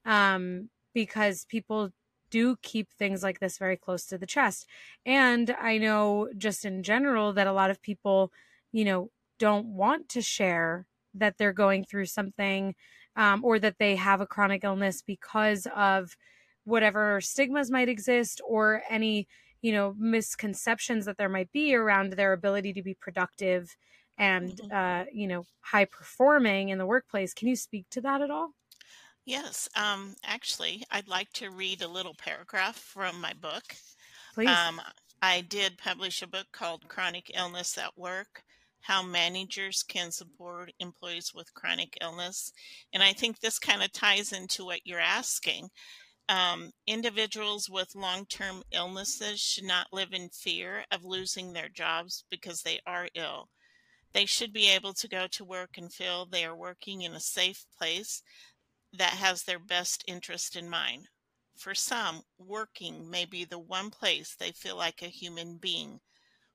um, 0.06 0.70
because 0.94 1.46
people 1.46 1.90
do 2.30 2.56
keep 2.62 2.90
things 2.92 3.22
like 3.22 3.40
this 3.40 3.58
very 3.58 3.76
close 3.76 4.06
to 4.06 4.18
the 4.18 4.26
chest. 4.26 4.66
And 5.06 5.50
I 5.60 5.78
know 5.78 6.30
just 6.38 6.64
in 6.64 6.82
general 6.82 7.32
that 7.34 7.46
a 7.48 7.52
lot 7.52 7.70
of 7.70 7.82
people, 7.82 8.32
you 8.72 8.84
know, 8.84 9.10
don't 9.38 9.66
want 9.68 10.08
to 10.10 10.22
share 10.22 10.86
that 11.14 11.38
they're 11.38 11.52
going 11.54 11.84
through 11.84 12.06
something 12.06 12.74
um, 13.16 13.44
or 13.44 13.58
that 13.60 13.78
they 13.78 13.96
have 13.96 14.20
a 14.20 14.26
chronic 14.26 14.64
illness 14.64 15.02
because 15.02 15.66
of 15.76 16.16
whatever 16.64 17.20
stigmas 17.20 17.70
might 17.70 17.88
exist 17.88 18.40
or 18.46 18.82
any, 18.88 19.28
you 19.62 19.72
know, 19.72 19.94
misconceptions 19.98 21.06
that 21.06 21.16
there 21.18 21.28
might 21.28 21.52
be 21.52 21.74
around 21.74 22.12
their 22.14 22.32
ability 22.32 22.72
to 22.74 22.82
be 22.82 22.94
productive 22.94 23.76
and, 24.18 24.60
Mhm. 24.60 24.70
uh, 24.70 25.06
you 25.12 25.26
know, 25.26 25.46
high 25.60 25.84
performing 25.84 26.68
in 26.70 26.78
the 26.78 26.86
workplace. 26.86 27.34
Can 27.34 27.48
you 27.48 27.56
speak 27.56 27.88
to 27.90 28.00
that 28.02 28.20
at 28.22 28.30
all? 28.30 28.54
Yes, 29.26 29.68
um, 29.74 30.16
actually, 30.22 30.84
I'd 30.90 31.08
like 31.08 31.32
to 31.34 31.50
read 31.50 31.80
a 31.82 31.88
little 31.88 32.14
paragraph 32.14 32.76
from 32.76 33.20
my 33.20 33.32
book. 33.32 33.76
Please. 34.34 34.68
Um, 34.68 34.80
I 35.22 35.40
did 35.42 35.78
publish 35.78 36.22
a 36.22 36.26
book 36.26 36.48
called 36.52 36.88
Chronic 36.88 37.30
Illness 37.34 37.78
at 37.78 37.96
Work 37.98 38.44
How 38.82 39.02
Managers 39.02 39.82
Can 39.82 40.12
Support 40.12 40.72
Employees 40.78 41.32
with 41.34 41.54
Chronic 41.54 41.96
Illness. 42.02 42.52
And 42.92 43.02
I 43.02 43.12
think 43.14 43.40
this 43.40 43.58
kind 43.58 43.82
of 43.82 43.92
ties 43.92 44.32
into 44.32 44.64
what 44.66 44.86
you're 44.86 45.00
asking. 45.00 45.70
Um, 46.28 46.70
individuals 46.86 47.68
with 47.68 47.94
long 47.94 48.24
term 48.26 48.62
illnesses 48.72 49.40
should 49.40 49.64
not 49.64 49.92
live 49.92 50.12
in 50.12 50.30
fear 50.30 50.84
of 50.90 51.04
losing 51.04 51.52
their 51.52 51.68
jobs 51.68 52.24
because 52.30 52.62
they 52.62 52.80
are 52.86 53.08
ill. 53.14 53.50
They 54.14 54.26
should 54.26 54.52
be 54.52 54.70
able 54.70 54.94
to 54.94 55.08
go 55.08 55.26
to 55.32 55.44
work 55.44 55.76
and 55.76 55.92
feel 55.92 56.24
they 56.24 56.44
are 56.44 56.56
working 56.56 57.02
in 57.02 57.12
a 57.12 57.20
safe 57.20 57.66
place 57.76 58.22
that 58.92 59.14
has 59.14 59.42
their 59.42 59.58
best 59.58 60.04
interest 60.06 60.56
in 60.56 60.70
mind. 60.70 61.08
For 61.56 61.74
some, 61.74 62.22
working 62.38 63.10
may 63.10 63.24
be 63.24 63.44
the 63.44 63.58
one 63.58 63.90
place 63.90 64.34
they 64.34 64.52
feel 64.52 64.76
like 64.76 65.02
a 65.02 65.06
human 65.06 65.56
being, 65.56 66.00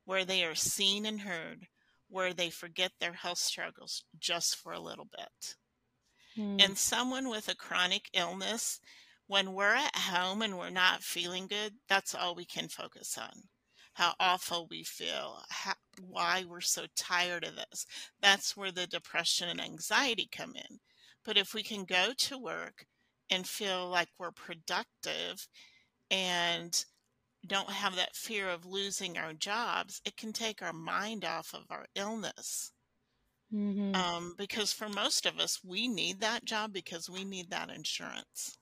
where 0.06 0.26
they 0.26 0.44
are 0.44 0.56
seen 0.56 1.06
and 1.06 1.22
heard, 1.22 1.68
where 2.08 2.34
they 2.34 2.50
forget 2.50 2.92
their 3.00 3.14
health 3.14 3.38
struggles 3.38 4.04
just 4.18 4.56
for 4.56 4.72
a 4.72 4.80
little 4.80 5.06
bit. 5.06 5.56
Hmm. 6.36 6.58
And 6.60 6.78
someone 6.78 7.30
with 7.30 7.48
a 7.50 7.56
chronic 7.56 8.10
illness, 8.14 8.80
when 9.30 9.54
we're 9.54 9.76
at 9.76 9.96
home 9.96 10.42
and 10.42 10.58
we're 10.60 10.70
not 10.72 11.04
feeling 11.06 11.48
good, 11.48 11.80
that's 11.88 12.14
all 12.16 12.36
we 12.36 12.46
can 12.46 12.68
focus 12.70 13.18
on. 13.18 13.50
How 13.94 14.16
awful 14.20 14.68
we 14.68 14.84
feel, 14.84 15.46
how, 15.50 15.76
why 16.02 16.44
we're 16.44 16.62
so 16.62 16.88
tired 16.98 17.46
of 17.46 17.56
this. 17.56 17.86
That's 18.20 18.58
where 18.58 18.74
the 18.74 18.88
depression 18.88 19.48
and 19.50 19.62
anxiety 19.62 20.28
come 20.32 20.56
in. 20.58 20.82
But 21.24 21.38
if 21.38 21.54
we 21.54 21.64
can 21.64 21.86
go 21.86 22.14
to 22.14 22.38
work 22.40 22.88
and 23.30 23.48
feel 23.48 23.88
like 23.90 24.10
we're 24.20 24.34
productive 24.34 25.48
and 26.12 26.86
don't 27.46 27.72
have 27.72 27.96
that 27.96 28.16
fear 28.16 28.50
of 28.50 28.66
losing 28.66 29.18
our 29.18 29.34
jobs, 29.34 30.02
it 30.06 30.18
can 30.18 30.34
take 30.34 30.62
our 30.62 30.74
mind 30.74 31.26
off 31.26 31.54
of 31.54 31.66
our 31.72 31.88
illness. 31.96 32.74
Mhm. 33.52 34.06
Um, 34.06 34.34
because 34.36 34.74
for 34.74 34.90
most 34.90 35.28
of 35.28 35.40
us, 35.40 35.64
we 35.64 35.88
need 35.88 36.22
that 36.22 36.44
job 36.44 36.74
because 36.74 37.08
we 37.10 37.24
need 37.24 37.52
that 37.52 37.70
insurance. 37.70 38.58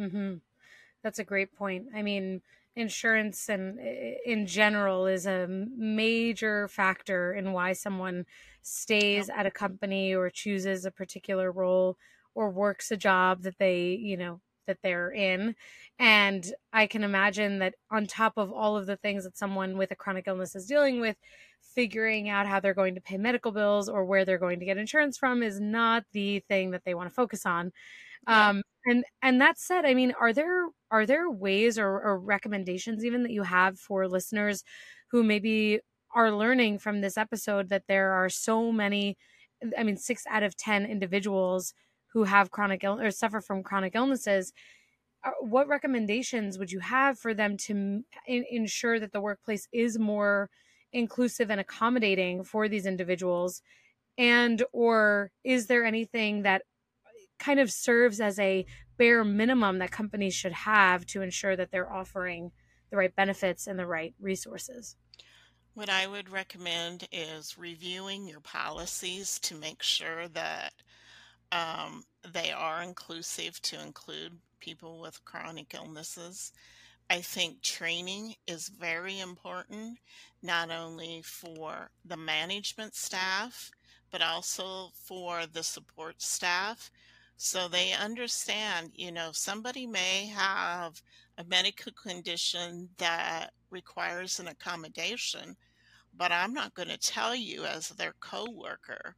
Mhm. 0.00 0.42
That's 1.02 1.20
a 1.20 1.24
great 1.24 1.54
point. 1.54 1.88
I 1.94 2.02
mean, 2.02 2.42
insurance 2.76 3.48
and 3.50 3.78
in 3.80 4.46
general 4.46 5.06
is 5.06 5.26
a 5.26 5.46
major 5.48 6.68
factor 6.68 7.34
in 7.34 7.52
why 7.52 7.74
someone 7.74 8.26
stays 8.62 9.30
at 9.30 9.46
a 9.46 9.52
company 9.52 10.14
or 10.14 10.30
chooses 10.30 10.84
a 10.86 10.92
particular 10.92 11.52
role 11.52 11.98
or 12.34 12.50
works 12.50 12.90
a 12.92 12.96
job 12.98 13.42
that 13.42 13.58
they, 13.58 13.92
you 13.92 14.16
know, 14.16 14.40
that 14.66 14.78
they're 14.82 15.12
in. 15.12 15.56
And 15.98 16.54
I 16.72 16.86
can 16.86 17.04
imagine 17.04 17.60
that 17.60 17.76
on 17.90 18.06
top 18.06 18.34
of 18.38 18.52
all 18.52 18.76
of 18.76 18.86
the 18.86 18.96
things 18.98 19.24
that 19.24 19.38
someone 19.38 19.78
with 19.78 19.90
a 19.92 19.96
chronic 19.96 20.28
illness 20.28 20.56
is 20.56 20.66
dealing 20.66 21.00
with, 21.00 21.16
figuring 21.60 22.28
out 22.28 22.46
how 22.46 22.60
they're 22.60 22.74
going 22.74 22.94
to 22.94 23.00
pay 23.00 23.16
medical 23.16 23.52
bills 23.52 23.88
or 23.88 24.04
where 24.04 24.24
they're 24.24 24.38
going 24.38 24.58
to 24.60 24.66
get 24.66 24.76
insurance 24.78 25.16
from 25.18 25.42
is 25.42 25.60
not 25.60 26.04
the 26.12 26.40
thing 26.48 26.70
that 26.72 26.84
they 26.84 26.94
want 26.94 27.08
to 27.08 27.14
focus 27.14 27.46
on. 27.46 27.72
Um, 28.26 28.62
and 28.86 29.04
and 29.22 29.40
that 29.40 29.58
said, 29.58 29.84
I 29.86 29.94
mean, 29.94 30.12
are 30.20 30.32
there 30.32 30.66
are 30.90 31.06
there 31.06 31.30
ways 31.30 31.78
or, 31.78 31.88
or 32.00 32.18
recommendations 32.18 33.04
even 33.04 33.22
that 33.22 33.32
you 33.32 33.42
have 33.44 33.78
for 33.78 34.08
listeners 34.08 34.64
who 35.08 35.22
maybe 35.22 35.80
are 36.14 36.32
learning 36.32 36.78
from 36.78 37.00
this 37.00 37.16
episode 37.16 37.68
that 37.68 37.84
there 37.88 38.12
are 38.12 38.28
so 38.28 38.72
many, 38.72 39.16
I 39.78 39.84
mean, 39.84 39.96
six 39.96 40.24
out 40.28 40.42
of 40.42 40.56
ten 40.56 40.84
individuals 40.84 41.72
who 42.12 42.24
have 42.24 42.50
chronic 42.50 42.82
ill 42.84 43.00
or 43.00 43.10
suffer 43.10 43.40
from 43.40 43.62
chronic 43.62 43.94
illnesses. 43.94 44.52
Uh, 45.24 45.30
What 45.40 45.68
recommendations 45.68 46.58
would 46.58 46.72
you 46.72 46.80
have 46.80 47.18
for 47.18 47.34
them 47.34 47.56
to 47.58 47.72
m- 47.72 48.04
ensure 48.26 48.98
that 49.00 49.12
the 49.12 49.20
workplace 49.20 49.68
is 49.72 49.98
more 49.98 50.50
inclusive 50.92 51.50
and 51.50 51.60
accommodating 51.60 52.44
for 52.44 52.68
these 52.68 52.86
individuals? 52.86 53.62
And 54.18 54.62
or 54.72 55.30
is 55.44 55.66
there 55.66 55.84
anything 55.84 56.42
that 56.42 56.62
kind 57.38 57.58
of 57.58 57.70
serves 57.70 58.20
as 58.20 58.38
a 58.38 58.66
bare 58.98 59.24
minimum 59.24 59.78
that 59.78 59.90
companies 59.90 60.34
should 60.34 60.52
have 60.52 61.06
to 61.06 61.22
ensure 61.22 61.56
that 61.56 61.70
they're 61.70 61.90
offering 61.90 62.52
the 62.90 62.96
right 62.96 63.14
benefits 63.14 63.66
and 63.66 63.78
the 63.78 63.86
right 63.86 64.14
resources. 64.20 64.96
What 65.74 65.88
I 65.88 66.06
would 66.06 66.28
recommend 66.28 67.08
is 67.12 67.56
reviewing 67.56 68.26
your 68.26 68.40
policies 68.40 69.38
to 69.40 69.54
make 69.54 69.82
sure 69.82 70.28
that 70.28 70.74
um, 71.52 72.04
they 72.30 72.50
are 72.50 72.82
inclusive 72.82 73.60
to 73.62 73.80
include 73.80 74.38
people 74.58 75.00
with 75.00 75.24
chronic 75.24 75.72
illnesses. 75.74 76.52
I 77.10 77.20
think 77.20 77.60
training 77.62 78.36
is 78.46 78.68
very 78.68 79.20
important, 79.20 79.98
not 80.42 80.70
only 80.70 81.22
for 81.22 81.90
the 82.06 82.16
management 82.16 82.94
staff, 82.94 83.70
but 84.10 84.22
also 84.22 84.90
for 84.94 85.46
the 85.46 85.62
support 85.64 86.22
staff. 86.22 86.90
So 87.36 87.68
they 87.68 87.92
understand, 87.92 88.92
you 88.94 89.12
know, 89.12 89.30
somebody 89.32 89.86
may 89.86 90.26
have 90.28 91.02
a 91.36 91.44
medical 91.44 91.92
condition 91.92 92.90
that 92.98 93.50
requires 93.70 94.40
an 94.40 94.48
accommodation, 94.48 95.56
but 96.16 96.32
I'm 96.32 96.54
not 96.54 96.74
going 96.74 96.88
to 96.88 96.98
tell 96.98 97.34
you 97.34 97.64
as 97.66 97.88
their 97.90 98.14
coworker 98.20 99.16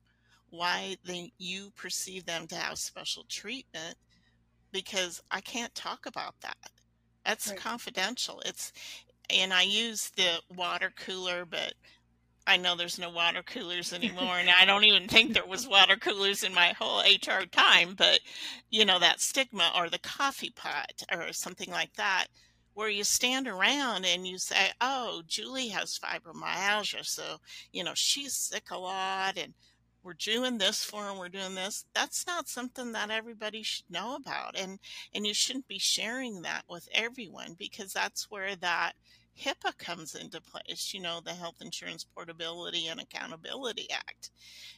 why 0.50 0.96
they, 1.04 1.32
you 1.38 1.70
perceive 1.76 2.24
them 2.26 2.46
to 2.48 2.56
have 2.56 2.78
special 2.78 3.24
treatment 3.28 3.96
because 4.72 5.22
I 5.30 5.42
can't 5.42 5.74
talk 5.74 6.06
about 6.06 6.40
that. 6.42 6.71
That's 7.24 7.50
Right. 7.50 7.56
confidential. 7.56 8.40
It's 8.44 8.72
and 9.30 9.54
I 9.54 9.62
use 9.62 10.10
the 10.10 10.42
water 10.50 10.92
cooler, 10.96 11.44
but 11.46 11.74
I 12.46 12.56
know 12.58 12.76
there's 12.76 12.98
no 12.98 13.10
water 13.10 13.42
coolers 13.44 13.92
anymore, 13.92 14.38
and 14.40 14.50
I 14.50 14.64
don't 14.66 14.84
even 14.84 15.08
think 15.08 15.32
there 15.34 15.46
was 15.46 15.66
water 15.68 15.96
coolers 15.96 16.42
in 16.44 16.54
my 16.54 16.72
whole 16.74 17.02
HR 17.02 17.46
time, 17.46 17.94
but 17.96 18.20
you 18.70 18.84
know, 18.84 18.98
that 19.00 19.20
stigma 19.20 19.72
or 19.76 19.90
the 19.90 19.98
coffee 20.00 20.50
pot 20.50 21.02
or 21.12 21.32
something 21.32 21.70
like 21.70 21.94
that, 21.94 22.28
where 22.74 22.88
you 22.90 23.04
stand 23.04 23.48
around 23.48 24.04
and 24.06 24.26
you 24.26 24.38
say, 24.38 24.72
"Oh, 24.80 25.22
Julie 25.26 25.68
has 25.68 25.98
fibromyalgia, 25.98 27.06
so 27.06 27.38
you 27.72 27.84
know 27.84 27.94
she's 27.94 28.34
sick 28.36 28.70
a 28.70 28.78
lot, 28.78 29.38
and 29.38 29.54
we're 30.02 30.14
doing 30.14 30.58
this 30.58 30.84
for 30.84 31.02
her, 31.04 31.14
we're 31.14 31.28
doing 31.28 31.54
this." 31.54 31.84
That's 31.94 32.26
not 32.26 32.48
something 32.48 32.92
that 32.92 33.10
everybody 33.10 33.62
should 33.62 33.90
know 33.90 34.16
about, 34.16 34.56
and 34.56 34.78
and 35.14 35.26
you 35.26 35.34
shouldn't 35.34 35.68
be 35.68 35.78
sharing 35.78 36.42
that 36.42 36.64
with 36.68 36.88
everyone 36.92 37.54
because 37.58 37.92
that's 37.92 38.30
where 38.30 38.56
that 38.56 38.94
HIPAA 39.38 39.76
comes 39.78 40.14
into 40.14 40.40
place, 40.40 40.92
you 40.92 41.00
know, 41.00 41.20
the 41.20 41.32
Health 41.32 41.60
Insurance 41.62 42.04
Portability 42.04 42.88
and 42.88 43.00
Accountability 43.00 43.90
Act, 43.90 44.30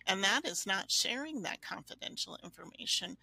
and 0.07 0.23
that 0.25 0.47
is 0.47 0.67
not 0.67 0.91
sharing 0.91 1.43
that 1.43 1.63
confidential 1.63 2.39
information. 2.45 3.17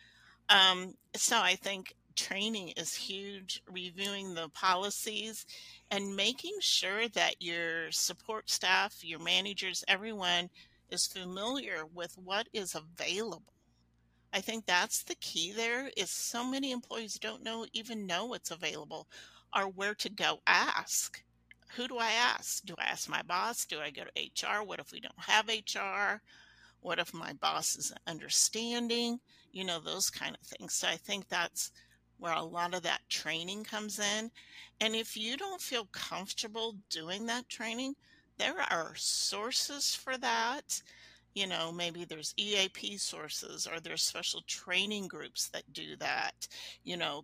Um, 0.49 0.95
so 1.15 1.37
I 1.37 1.55
think 1.55 1.95
training 2.15 2.69
is 2.77 2.93
huge, 2.93 3.63
reviewing 3.71 4.33
the 4.33 4.49
policies 4.49 5.45
and 5.89 6.15
making 6.15 6.57
sure 6.59 7.07
that 7.09 7.35
your 7.39 7.91
support 7.91 8.49
staff, 8.49 8.97
your 9.01 9.19
managers, 9.19 9.83
everyone 9.87 10.49
is 10.91 11.07
familiar 11.07 11.85
with 11.85 12.17
what 12.17 12.47
is 12.53 12.75
available. 12.75 13.53
I 14.33 14.39
think 14.41 14.65
that's 14.65 15.03
the 15.03 15.15
key 15.15 15.51
there 15.51 15.91
is 15.97 16.09
so 16.09 16.45
many 16.45 16.71
employees 16.71 17.19
don't 17.19 17.43
know 17.43 17.65
even 17.73 18.05
know 18.05 18.25
what's 18.25 18.51
available 18.51 19.07
or 19.55 19.63
where 19.63 19.95
to 19.95 20.09
go 20.09 20.41
ask. 20.47 21.21
Who 21.75 21.87
do 21.87 21.97
I 21.97 22.11
ask? 22.11 22.63
Do 22.65 22.75
I 22.77 22.83
ask 22.85 23.09
my 23.09 23.21
boss? 23.21 23.65
Do 23.65 23.79
I 23.79 23.91
go 23.91 24.03
to 24.03 24.47
HR? 24.47 24.63
What 24.63 24.79
if 24.79 24.91
we 24.91 24.99
don't 24.99 25.13
have 25.17 25.47
HR? 25.47 26.21
What 26.81 26.99
if 26.99 27.13
my 27.13 27.33
boss 27.33 27.75
isn't 27.77 27.99
understanding? 28.07 29.19
You 29.51 29.65
know, 29.65 29.79
those 29.79 30.09
kind 30.09 30.35
of 30.39 30.47
things. 30.47 30.73
So 30.73 30.87
I 30.87 30.95
think 30.95 31.27
that's 31.27 31.71
where 32.17 32.33
a 32.33 32.43
lot 32.43 32.73
of 32.73 32.83
that 32.83 33.01
training 33.09 33.63
comes 33.63 33.99
in. 33.99 34.31
And 34.79 34.95
if 34.95 35.17
you 35.17 35.37
don't 35.37 35.61
feel 35.61 35.87
comfortable 35.91 36.75
doing 36.89 37.25
that 37.25 37.49
training, 37.49 37.95
there 38.41 38.65
are 38.71 38.93
sources 38.95 39.93
for 39.93 40.17
that. 40.17 40.81
You 41.35 41.45
know, 41.45 41.71
maybe 41.71 42.05
there's 42.05 42.33
EAP 42.37 42.97
sources 42.97 43.67
or 43.67 43.79
there's 43.79 44.01
special 44.01 44.41
training 44.47 45.07
groups 45.07 45.47
that 45.49 45.71
do 45.71 45.95
that. 45.97 46.47
You 46.83 46.97
know, 46.97 47.23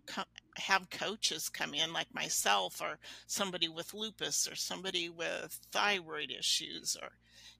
have 0.56 0.88
coaches 0.90 1.48
come 1.48 1.74
in 1.74 1.92
like 1.92 2.14
myself 2.14 2.80
or 2.80 2.98
somebody 3.26 3.68
with 3.68 3.94
lupus 3.94 4.48
or 4.48 4.54
somebody 4.54 5.08
with 5.08 5.58
thyroid 5.72 6.30
issues 6.30 6.96
or 7.02 7.10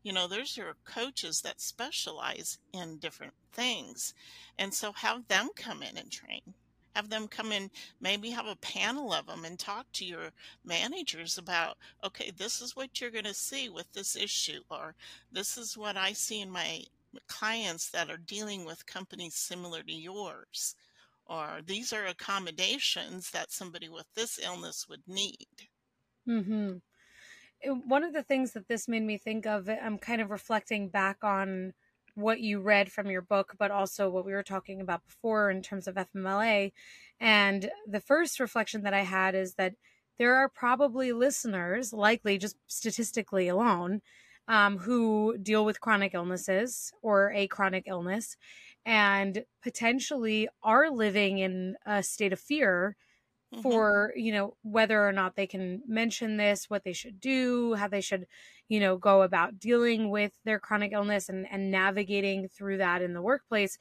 you 0.04 0.12
know, 0.12 0.28
there's 0.28 0.56
your 0.56 0.76
coaches 0.84 1.42
that 1.42 1.60
specialize 1.60 2.58
in 2.72 2.98
different 2.98 3.34
things. 3.52 4.14
And 4.56 4.72
so 4.72 4.92
have 4.92 5.26
them 5.26 5.50
come 5.56 5.82
in 5.82 5.96
and 5.96 6.10
train. 6.10 6.54
Have 6.98 7.10
them 7.10 7.28
come 7.28 7.52
in, 7.52 7.70
maybe 8.00 8.28
have 8.30 8.48
a 8.48 8.56
panel 8.56 9.12
of 9.12 9.26
them 9.26 9.44
and 9.44 9.56
talk 9.56 9.86
to 9.92 10.04
your 10.04 10.30
managers 10.64 11.38
about, 11.38 11.76
okay, 12.02 12.32
this 12.36 12.60
is 12.60 12.74
what 12.74 13.00
you're 13.00 13.12
going 13.12 13.22
to 13.22 13.34
see 13.34 13.68
with 13.68 13.92
this 13.92 14.16
issue, 14.16 14.62
or 14.68 14.96
this 15.30 15.56
is 15.56 15.78
what 15.78 15.96
I 15.96 16.12
see 16.12 16.40
in 16.40 16.50
my 16.50 16.82
clients 17.28 17.88
that 17.90 18.10
are 18.10 18.16
dealing 18.16 18.64
with 18.64 18.84
companies 18.84 19.36
similar 19.36 19.84
to 19.84 19.92
yours, 19.92 20.74
or 21.24 21.60
these 21.64 21.92
are 21.92 22.06
accommodations 22.06 23.30
that 23.30 23.52
somebody 23.52 23.88
with 23.88 24.12
this 24.16 24.40
illness 24.42 24.88
would 24.88 25.02
need. 25.06 25.46
Mm-hmm. 26.28 26.78
One 27.86 28.02
of 28.02 28.12
the 28.12 28.24
things 28.24 28.54
that 28.54 28.66
this 28.66 28.88
made 28.88 29.04
me 29.04 29.18
think 29.18 29.46
of, 29.46 29.68
I'm 29.68 29.98
kind 29.98 30.20
of 30.20 30.32
reflecting 30.32 30.88
back 30.88 31.18
on 31.22 31.74
what 32.18 32.40
you 32.40 32.60
read 32.60 32.90
from 32.90 33.10
your 33.10 33.22
book, 33.22 33.54
but 33.58 33.70
also 33.70 34.10
what 34.10 34.26
we 34.26 34.32
were 34.32 34.42
talking 34.42 34.80
about 34.80 35.06
before 35.06 35.50
in 35.50 35.62
terms 35.62 35.86
of 35.86 35.94
FMLA. 35.94 36.72
And 37.20 37.70
the 37.86 38.00
first 38.00 38.40
reflection 38.40 38.82
that 38.82 38.94
I 38.94 39.02
had 39.02 39.34
is 39.34 39.54
that 39.54 39.74
there 40.18 40.34
are 40.34 40.48
probably 40.48 41.12
listeners, 41.12 41.92
likely 41.92 42.38
just 42.38 42.56
statistically 42.66 43.46
alone, 43.48 44.00
um, 44.48 44.78
who 44.78 45.36
deal 45.40 45.64
with 45.64 45.80
chronic 45.80 46.12
illnesses 46.14 46.92
or 47.02 47.32
a 47.32 47.46
chronic 47.46 47.84
illness 47.86 48.36
and 48.84 49.44
potentially 49.62 50.48
are 50.62 50.90
living 50.90 51.38
in 51.38 51.76
a 51.86 52.02
state 52.02 52.32
of 52.32 52.40
fear 52.40 52.96
Mhm. 53.52 53.88
for 53.90 54.12
you 54.16 54.32
know 54.32 54.56
whether 54.62 55.06
or 55.06 55.12
not 55.12 55.34
they 55.36 55.46
can 55.46 55.82
mention 55.86 56.36
this 56.36 56.70
what 56.70 56.84
they 56.84 56.92
should 56.92 57.18
do 57.20 57.74
how 57.74 57.88
they 57.88 58.00
should 58.00 58.26
you 58.68 58.78
know 58.78 58.96
go 58.96 59.22
about 59.22 59.58
dealing 59.58 60.10
with 60.10 60.32
their 60.44 60.60
chronic 60.60 60.92
illness 60.92 61.28
and 61.28 61.46
and 61.50 61.70
navigating 61.70 62.48
through 62.48 62.78
that 62.78 63.02
in 63.02 63.14
the 63.14 63.22
workplace 63.22 63.76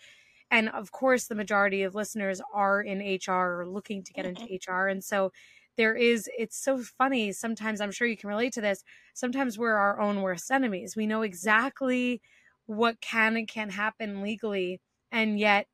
and 0.52 0.70
of 0.70 0.92
course 0.92 1.28
the 1.28 1.36
majority 1.36 1.84
of 1.84 1.96
listeners 1.96 2.42
are 2.54 2.82
in 2.82 3.02
HR 3.02 3.62
or 3.62 3.68
looking 3.70 4.04
to 4.04 4.14
get 4.14 4.26
Mhm. 4.26 4.28
into 4.28 4.52
HR 4.54 4.88
and 4.88 5.04
so 5.04 5.32
there 5.76 5.96
is 5.96 6.30
it's 6.38 6.58
so 6.58 6.80
funny 6.80 7.32
sometimes 7.32 7.82
I'm 7.82 7.92
sure 7.92 8.08
you 8.08 8.18
can 8.18 8.30
relate 8.30 8.54
to 8.54 8.62
this 8.62 8.84
sometimes 9.14 9.58
we're 9.58 9.76
our 9.76 10.00
own 10.00 10.22
worst 10.22 10.52
enemies 10.52 10.96
we 10.96 11.08
know 11.08 11.22
exactly 11.22 12.22
what 12.66 13.00
can 13.02 13.38
and 13.38 13.48
can't 13.48 13.72
happen 13.72 14.22
legally 14.22 14.82
and 15.12 15.40
yet 15.40 15.68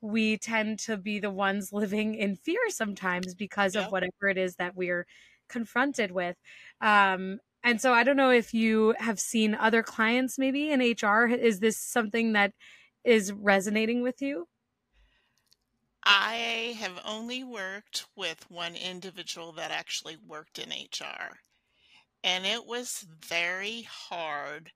we 0.00 0.38
tend 0.38 0.78
to 0.80 0.96
be 0.96 1.18
the 1.18 1.30
ones 1.30 1.72
living 1.72 2.14
in 2.14 2.36
fear 2.36 2.60
sometimes 2.68 3.34
because 3.34 3.76
of 3.76 3.90
whatever 3.90 4.28
it 4.28 4.38
is 4.38 4.56
that 4.56 4.76
we're 4.76 5.06
confronted 5.48 6.10
with. 6.12 6.36
Um, 6.80 7.40
and 7.62 7.80
so 7.80 7.92
I 7.92 8.04
don't 8.04 8.16
know 8.16 8.30
if 8.30 8.54
you 8.54 8.94
have 8.98 9.20
seen 9.20 9.54
other 9.54 9.82
clients 9.82 10.38
maybe 10.38 10.70
in 10.70 10.80
HR. 10.80 11.26
Is 11.28 11.60
this 11.60 11.76
something 11.78 12.32
that 12.32 12.54
is 13.04 13.32
resonating 13.32 14.02
with 14.02 14.22
you? 14.22 14.46
I 16.02 16.76
have 16.78 17.00
only 17.06 17.42
worked 17.42 18.06
with 18.14 18.50
one 18.50 18.76
individual 18.76 19.52
that 19.52 19.70
actually 19.70 20.16
worked 20.16 20.58
in 20.58 20.72
HR, 20.72 21.40
and 22.22 22.46
it 22.46 22.66
was 22.66 23.00
very 23.08 23.82
hard 23.82 24.72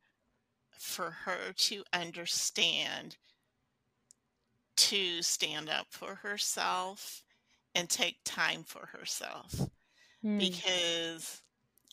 for 0.79 1.11
her 1.11 1.53
to 1.55 1.85
understand 1.93 3.19
to 4.77 5.23
stand 5.23 5.69
up 5.69 5.87
for 5.91 6.17
herself 6.17 7.23
and 7.75 7.89
take 7.89 8.19
time 8.25 8.63
for 8.65 8.87
herself 8.87 9.69
Mm, 10.25 10.39
because 10.39 11.43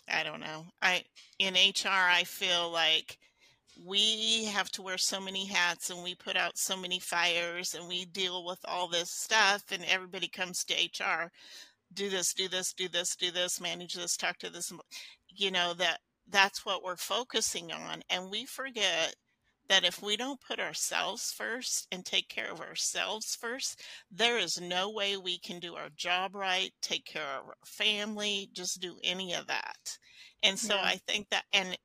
I 0.10 0.24
don't 0.24 0.41
know. 0.41 0.65
I 0.82 1.04
in 1.39 1.56
HR 1.56 1.88
I 1.89 2.24
feel 2.26 2.72
like 2.72 3.17
we 3.86 4.46
have 4.46 4.70
to 4.72 4.82
wear 4.82 4.98
so 4.98 5.20
many 5.20 5.46
hats 5.46 5.89
and 5.89 6.04
we 6.04 6.15
put 6.15 6.36
out 6.38 6.58
so 6.58 6.78
many 6.78 7.00
fires 7.00 7.74
and 7.74 7.88
we 7.88 8.06
deal 8.06 8.46
with 8.46 8.60
all 8.65 8.88
this 8.88 9.10
stuff 9.12 9.63
and 9.72 9.84
everybody 9.86 10.28
comes 10.28 10.63
to 10.65 10.74
HR 10.76 11.32
do 11.94 12.10
this 12.10 12.34
do 12.34 12.48
this 12.50 12.74
do 12.74 12.88
this 12.89 13.15
do 13.15 13.32
this 13.32 13.62
manage 13.62 13.94
this 13.96 14.17
talk 14.17 14.38
to 14.39 14.50
this 14.50 14.72
you 15.30 15.52
know 15.52 15.74
that 15.74 16.00
that's 16.30 16.65
what 16.65 16.84
we're 16.84 16.96
focusing 16.98 17.72
on 17.72 18.02
and 18.10 18.30
we 18.30 18.46
forget 18.46 19.15
that 19.71 19.86
if 19.86 20.03
we 20.03 20.17
don't 20.17 20.41
put 20.41 20.60
ourselves 20.60 21.34
first 21.34 21.88
and 21.91 22.05
take 22.05 22.29
care 22.29 22.51
of 22.51 22.62
ourselves 22.62 23.36
first 23.36 23.81
there 24.12 24.38
is 24.39 24.62
no 24.62 24.91
way 24.91 25.17
we 25.17 25.39
can 25.39 25.60
do 25.60 25.75
our 25.75 25.89
job 25.91 26.36
right 26.36 26.73
take 26.81 27.05
care 27.05 27.23
of 27.39 27.47
our 27.47 27.55
family 27.65 28.49
just 28.53 28.81
do 28.81 28.99
any 29.03 29.34
of 29.34 29.47
that 29.47 29.97
and 30.43 30.60
so 30.60 30.77
yeah. 30.77 30.84
i 30.84 30.97
think 31.07 31.29
that 31.29 31.45
and 31.53 31.77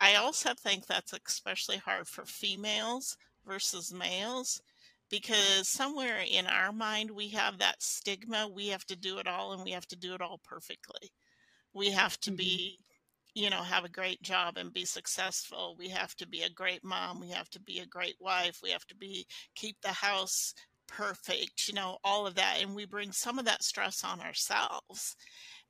I 0.00 0.16
also 0.16 0.54
think 0.54 0.86
that's 0.86 1.14
especially 1.26 1.78
hard 1.78 2.08
for 2.08 2.26
females 2.26 3.16
versus 3.44 3.92
males 3.92 4.60
because 5.10 5.68
somewhere 5.68 6.20
in 6.26 6.46
our 6.46 6.72
mind 6.72 7.10
we 7.10 7.28
have 7.30 7.58
that 7.58 7.82
stigma 7.82 8.48
we 8.48 8.68
have 8.68 8.84
to 8.86 8.96
do 8.96 9.18
it 9.18 9.26
all 9.26 9.52
and 9.52 9.64
we 9.64 9.72
have 9.72 9.86
to 9.88 9.96
do 9.96 10.14
it 10.14 10.20
all 10.20 10.38
perfectly. 10.44 11.10
We 11.74 11.90
have 11.90 12.18
to 12.20 12.30
Mhm. 12.30 12.32
be, 12.32 12.80
you 13.34 13.50
know, 13.50 13.62
have 13.62 13.84
a 13.84 13.88
great 13.88 14.22
job 14.22 14.56
and 14.56 14.72
be 14.72 14.84
successful. 14.84 15.76
We 15.78 15.88
have 15.88 16.14
to 16.16 16.28
be 16.28 16.42
a 16.42 16.50
great 16.50 16.84
mom, 16.84 17.20
we 17.20 17.30
have 17.30 17.50
to 17.50 17.60
be 17.60 17.80
a 17.80 17.86
great 17.86 18.16
wife, 18.20 18.60
we 18.62 18.70
have 18.70 18.86
to 18.86 18.96
be 18.96 19.26
keep 19.54 19.76
the 19.82 19.92
house 19.92 20.54
perfect, 20.86 21.66
you 21.68 21.74
know, 21.74 21.98
all 22.04 22.26
of 22.26 22.34
that 22.36 22.58
and 22.60 22.74
we 22.74 22.84
bring 22.86 23.10
some 23.12 23.38
of 23.38 23.44
that 23.46 23.62
stress 23.62 24.04
on 24.04 24.20
ourselves. 24.20 25.16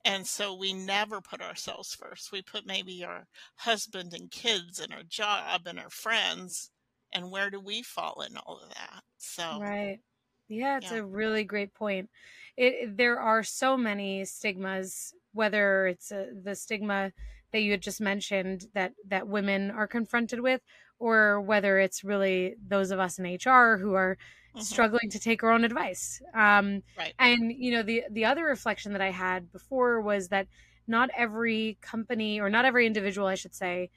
And 0.05 0.27
so 0.27 0.55
we 0.55 0.73
never 0.73 1.21
put 1.21 1.41
ourselves 1.41 1.93
first. 1.95 2.31
We 2.31 2.41
put 2.41 2.65
maybe 2.65 3.03
our 3.03 3.25
husband 3.57 4.13
and 4.13 4.29
kids 4.31 4.79
and 4.79 4.93
our 4.93 5.03
job 5.03 5.67
and 5.67 5.79
our 5.79 5.89
friends. 5.89 6.71
And 7.13 7.31
where 7.31 7.49
do 7.49 7.59
we 7.59 7.81
fall 7.81 8.21
in 8.21 8.37
all 8.37 8.59
of 8.61 8.69
that? 8.69 9.01
So, 9.17 9.61
Right. 9.61 9.99
Yeah, 10.47 10.77
it's 10.77 10.91
yeah. 10.91 10.97
a 10.97 11.03
really 11.03 11.43
great 11.43 11.73
point. 11.73 12.09
it, 12.57 12.95
there 12.97 13.19
are 13.19 13.43
so 13.43 13.75
many 13.77 14.25
stigmas, 14.25 15.13
whether 15.33 15.87
it's 15.87 16.11
uh, 16.11 16.27
the 16.43 16.55
stigma 16.55 17.11
that 17.55 17.61
you 17.61 17.71
had 17.71 17.81
just 17.81 18.01
mentioned 18.01 18.67
that 18.73 18.91
that 19.07 19.29
women 19.29 19.71
are 19.71 19.87
confronted 19.87 20.41
with, 20.41 20.59
or 20.99 21.39
whether 21.39 21.79
it's 21.79 22.03
really 22.03 22.55
those 22.67 22.91
of 22.91 22.99
us 22.99 23.17
in 23.17 23.23
HR 23.23 23.77
who 23.77 23.93
are 23.93 24.17
mm-hmm. 24.17 24.59
struggling 24.59 25.09
to 25.09 25.19
take 25.19 25.41
our 25.41 25.51
own 25.51 25.63
advice. 25.63 26.21
Um, 26.33 26.83
right. 26.97 27.13
And 27.17 27.53
you 27.57 27.71
know, 27.71 27.81
the 27.81 28.03
the 28.11 28.25
other 28.25 28.43
reflection 28.43 28.91
that 28.91 29.01
I 29.01 29.11
had 29.11 29.53
before 29.53 30.01
was 30.01 30.27
that 30.27 30.47
not 30.85 31.09
every 31.15 31.77
company 31.79 32.41
or 32.41 32.49
not 32.49 32.65
every 32.65 32.85
individual, 32.85 33.25
I 33.25 33.35
should 33.35 33.55
say, 33.55 33.89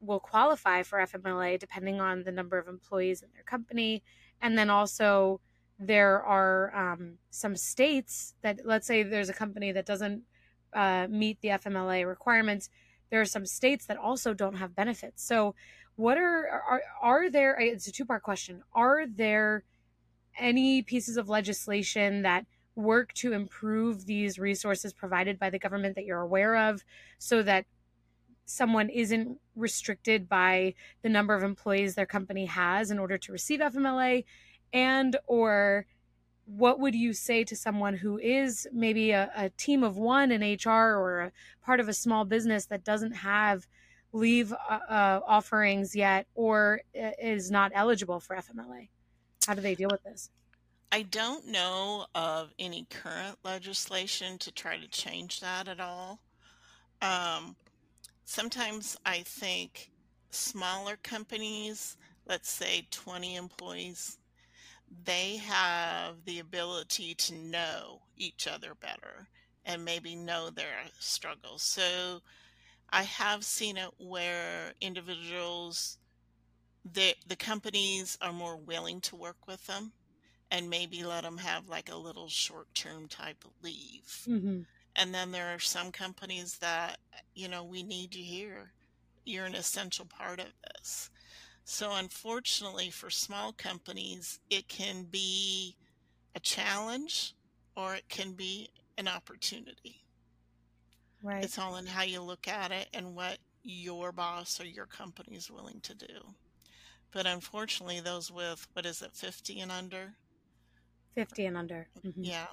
will 0.00 0.18
qualify 0.18 0.82
for 0.82 0.98
FMLA 0.98 1.60
depending 1.60 2.00
on 2.00 2.24
the 2.24 2.32
number 2.32 2.58
of 2.58 2.66
employees 2.66 3.22
in 3.22 3.28
their 3.32 3.44
company, 3.44 4.02
and 4.42 4.58
then 4.58 4.70
also 4.70 5.40
there 5.78 6.20
are 6.24 6.74
um, 6.74 7.18
some 7.30 7.54
states 7.54 8.34
that 8.42 8.58
let's 8.64 8.88
say 8.88 9.04
there's 9.04 9.28
a 9.28 9.34
company 9.34 9.70
that 9.70 9.86
doesn't 9.86 10.22
uh, 10.72 11.06
meet 11.08 11.40
the 11.42 11.50
FMLA 11.50 12.08
requirements. 12.08 12.70
There 13.14 13.20
are 13.20 13.24
some 13.24 13.46
states 13.46 13.86
that 13.86 13.96
also 13.96 14.34
don't 14.34 14.56
have 14.56 14.74
benefits. 14.74 15.22
So, 15.22 15.54
what 15.94 16.18
are 16.18 16.48
are 16.48 16.82
are 17.00 17.30
there? 17.30 17.56
It's 17.60 17.86
a 17.86 17.92
two 17.92 18.04
part 18.04 18.24
question. 18.24 18.64
Are 18.72 19.06
there 19.06 19.62
any 20.36 20.82
pieces 20.82 21.16
of 21.16 21.28
legislation 21.28 22.22
that 22.22 22.44
work 22.74 23.12
to 23.12 23.32
improve 23.32 24.06
these 24.06 24.36
resources 24.36 24.92
provided 24.92 25.38
by 25.38 25.48
the 25.48 25.60
government 25.60 25.94
that 25.94 26.04
you're 26.04 26.22
aware 26.22 26.56
of, 26.56 26.82
so 27.18 27.40
that 27.44 27.66
someone 28.46 28.88
isn't 28.88 29.38
restricted 29.54 30.28
by 30.28 30.74
the 31.02 31.08
number 31.08 31.36
of 31.36 31.44
employees 31.44 31.94
their 31.94 32.06
company 32.06 32.46
has 32.46 32.90
in 32.90 32.98
order 32.98 33.16
to 33.16 33.30
receive 33.30 33.60
FMLA 33.60 34.24
and 34.72 35.16
or 35.28 35.86
what 36.46 36.78
would 36.78 36.94
you 36.94 37.12
say 37.12 37.44
to 37.44 37.56
someone 37.56 37.94
who 37.94 38.18
is 38.18 38.66
maybe 38.72 39.12
a, 39.12 39.30
a, 39.36 39.48
team 39.50 39.82
of 39.82 39.96
one 39.96 40.30
in 40.30 40.42
HR 40.42 40.70
or 40.70 41.20
a 41.20 41.32
part 41.64 41.80
of 41.80 41.88
a 41.88 41.94
small 41.94 42.24
business 42.24 42.66
that 42.66 42.84
doesn't 42.84 43.12
have 43.12 43.66
leave 44.12 44.52
uh, 44.52 44.78
uh, 44.88 45.20
offerings 45.26 45.96
yet 45.96 46.26
or 46.34 46.80
is 46.94 47.50
not 47.50 47.72
eligible 47.74 48.20
for 48.20 48.36
FMLA? 48.36 48.88
How 49.46 49.54
do 49.54 49.60
they 49.60 49.74
deal 49.74 49.88
with 49.90 50.02
this? 50.04 50.30
I 50.92 51.02
don't 51.02 51.48
know 51.48 52.06
of 52.14 52.52
any 52.58 52.86
current 52.88 53.38
legislation 53.42 54.38
to 54.38 54.52
try 54.52 54.78
to 54.78 54.86
change 54.88 55.40
that 55.40 55.66
at 55.66 55.80
all. 55.80 56.20
Um, 57.02 57.56
sometimes 58.24 58.96
I 59.04 59.22
think 59.22 59.90
smaller 60.30 60.96
companies, 61.02 61.96
let's 62.28 62.50
say 62.50 62.86
20 62.90 63.36
employees, 63.36 64.18
they 65.04 65.36
have 65.38 66.24
the 66.24 66.38
ability 66.38 67.14
to 67.14 67.34
know 67.34 68.02
each 68.16 68.46
other 68.46 68.74
better 68.74 69.28
and 69.64 69.84
maybe 69.84 70.14
know 70.14 70.50
their 70.50 70.84
struggles. 70.98 71.62
So 71.62 72.20
I 72.90 73.02
have 73.02 73.44
seen 73.44 73.76
it 73.76 73.90
where 73.98 74.72
individuals, 74.80 75.98
the 76.84 77.14
the 77.26 77.36
companies 77.36 78.18
are 78.20 78.32
more 78.32 78.56
willing 78.56 79.00
to 79.02 79.16
work 79.16 79.46
with 79.46 79.66
them 79.66 79.92
and 80.50 80.70
maybe 80.70 81.02
let 81.02 81.24
them 81.24 81.38
have 81.38 81.68
like 81.68 81.90
a 81.90 81.96
little 81.96 82.28
short 82.28 82.72
term 82.74 83.08
type 83.08 83.44
of 83.44 83.50
leave. 83.62 84.26
Mm-hmm. 84.28 84.60
And 84.96 85.14
then 85.14 85.32
there 85.32 85.52
are 85.52 85.58
some 85.58 85.90
companies 85.90 86.58
that, 86.58 86.98
you 87.34 87.48
know, 87.48 87.64
we 87.64 87.82
need 87.82 88.14
you 88.14 88.22
here. 88.22 88.72
You're 89.24 89.46
an 89.46 89.56
essential 89.56 90.04
part 90.04 90.38
of 90.38 90.46
this. 90.62 91.10
So, 91.64 91.92
unfortunately, 91.94 92.90
for 92.90 93.08
small 93.08 93.52
companies, 93.52 94.38
it 94.50 94.68
can 94.68 95.04
be 95.04 95.76
a 96.34 96.40
challenge 96.40 97.34
or 97.76 97.94
it 97.94 98.08
can 98.08 98.32
be 98.32 98.68
an 98.98 99.08
opportunity. 99.08 100.02
Right. 101.22 101.42
It's 101.42 101.58
all 101.58 101.76
in 101.76 101.86
how 101.86 102.02
you 102.02 102.20
look 102.20 102.48
at 102.48 102.70
it 102.70 102.88
and 102.92 103.16
what 103.16 103.38
your 103.62 104.12
boss 104.12 104.60
or 104.60 104.66
your 104.66 104.86
company 104.86 105.36
is 105.36 105.50
willing 105.50 105.80
to 105.80 105.94
do. 105.94 106.34
But 107.12 107.26
unfortunately, 107.26 108.00
those 108.00 108.30
with, 108.30 108.66
what 108.74 108.84
is 108.84 109.00
it, 109.00 109.12
50 109.12 109.60
and 109.60 109.72
under? 109.72 110.12
50 111.14 111.46
and 111.46 111.56
under. 111.56 111.86
Mm-hmm. 112.04 112.24
Yeah. 112.24 112.46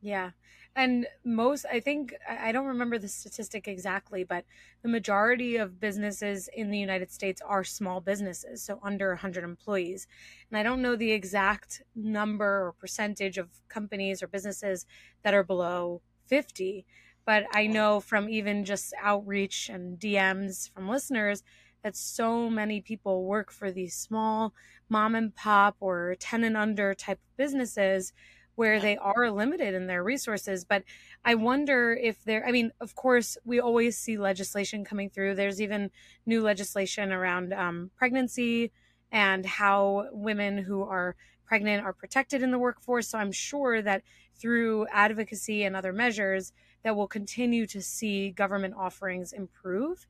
Yeah. 0.00 0.30
And 0.76 1.08
most, 1.24 1.66
I 1.72 1.80
think, 1.80 2.14
I 2.28 2.52
don't 2.52 2.66
remember 2.66 2.98
the 2.98 3.08
statistic 3.08 3.66
exactly, 3.66 4.22
but 4.22 4.44
the 4.82 4.88
majority 4.88 5.56
of 5.56 5.80
businesses 5.80 6.48
in 6.54 6.70
the 6.70 6.78
United 6.78 7.10
States 7.10 7.42
are 7.44 7.64
small 7.64 8.00
businesses, 8.00 8.62
so 8.62 8.78
under 8.82 9.08
100 9.08 9.42
employees. 9.42 10.06
And 10.50 10.58
I 10.58 10.62
don't 10.62 10.82
know 10.82 10.94
the 10.94 11.10
exact 11.10 11.82
number 11.96 12.66
or 12.66 12.72
percentage 12.78 13.38
of 13.38 13.48
companies 13.68 14.22
or 14.22 14.28
businesses 14.28 14.86
that 15.22 15.34
are 15.34 15.42
below 15.42 16.00
50, 16.26 16.86
but 17.24 17.44
I 17.52 17.66
know 17.66 17.98
from 17.98 18.28
even 18.28 18.64
just 18.64 18.94
outreach 19.02 19.68
and 19.68 19.98
DMs 19.98 20.70
from 20.72 20.88
listeners 20.88 21.42
that 21.82 21.96
so 21.96 22.48
many 22.48 22.80
people 22.80 23.24
work 23.24 23.50
for 23.50 23.72
these 23.72 23.94
small 23.94 24.54
mom 24.88 25.14
and 25.14 25.34
pop 25.34 25.76
or 25.80 26.14
10 26.18 26.44
and 26.44 26.56
under 26.56 26.94
type 26.94 27.20
businesses 27.36 28.12
where 28.58 28.80
they 28.80 28.96
are 28.96 29.30
limited 29.30 29.72
in 29.72 29.86
their 29.86 30.02
resources. 30.02 30.64
But 30.64 30.82
I 31.24 31.36
wonder 31.36 31.94
if 31.94 32.24
there, 32.24 32.44
I 32.44 32.50
mean, 32.50 32.72
of 32.80 32.96
course, 32.96 33.38
we 33.44 33.60
always 33.60 33.96
see 33.96 34.18
legislation 34.18 34.84
coming 34.84 35.10
through. 35.10 35.36
There's 35.36 35.62
even 35.62 35.92
new 36.26 36.42
legislation 36.42 37.12
around 37.12 37.52
um, 37.52 37.92
pregnancy 37.96 38.72
and 39.12 39.46
how 39.46 40.08
women 40.10 40.58
who 40.58 40.82
are 40.82 41.14
pregnant 41.44 41.84
are 41.84 41.92
protected 41.92 42.42
in 42.42 42.50
the 42.50 42.58
workforce. 42.58 43.06
So 43.06 43.18
I'm 43.18 43.30
sure 43.30 43.80
that 43.80 44.02
through 44.34 44.88
advocacy 44.90 45.62
and 45.62 45.76
other 45.76 45.92
measures, 45.92 46.52
that 46.82 46.96
we'll 46.96 47.06
continue 47.06 47.64
to 47.68 47.80
see 47.80 48.30
government 48.30 48.74
offerings 48.76 49.32
improve. 49.32 50.04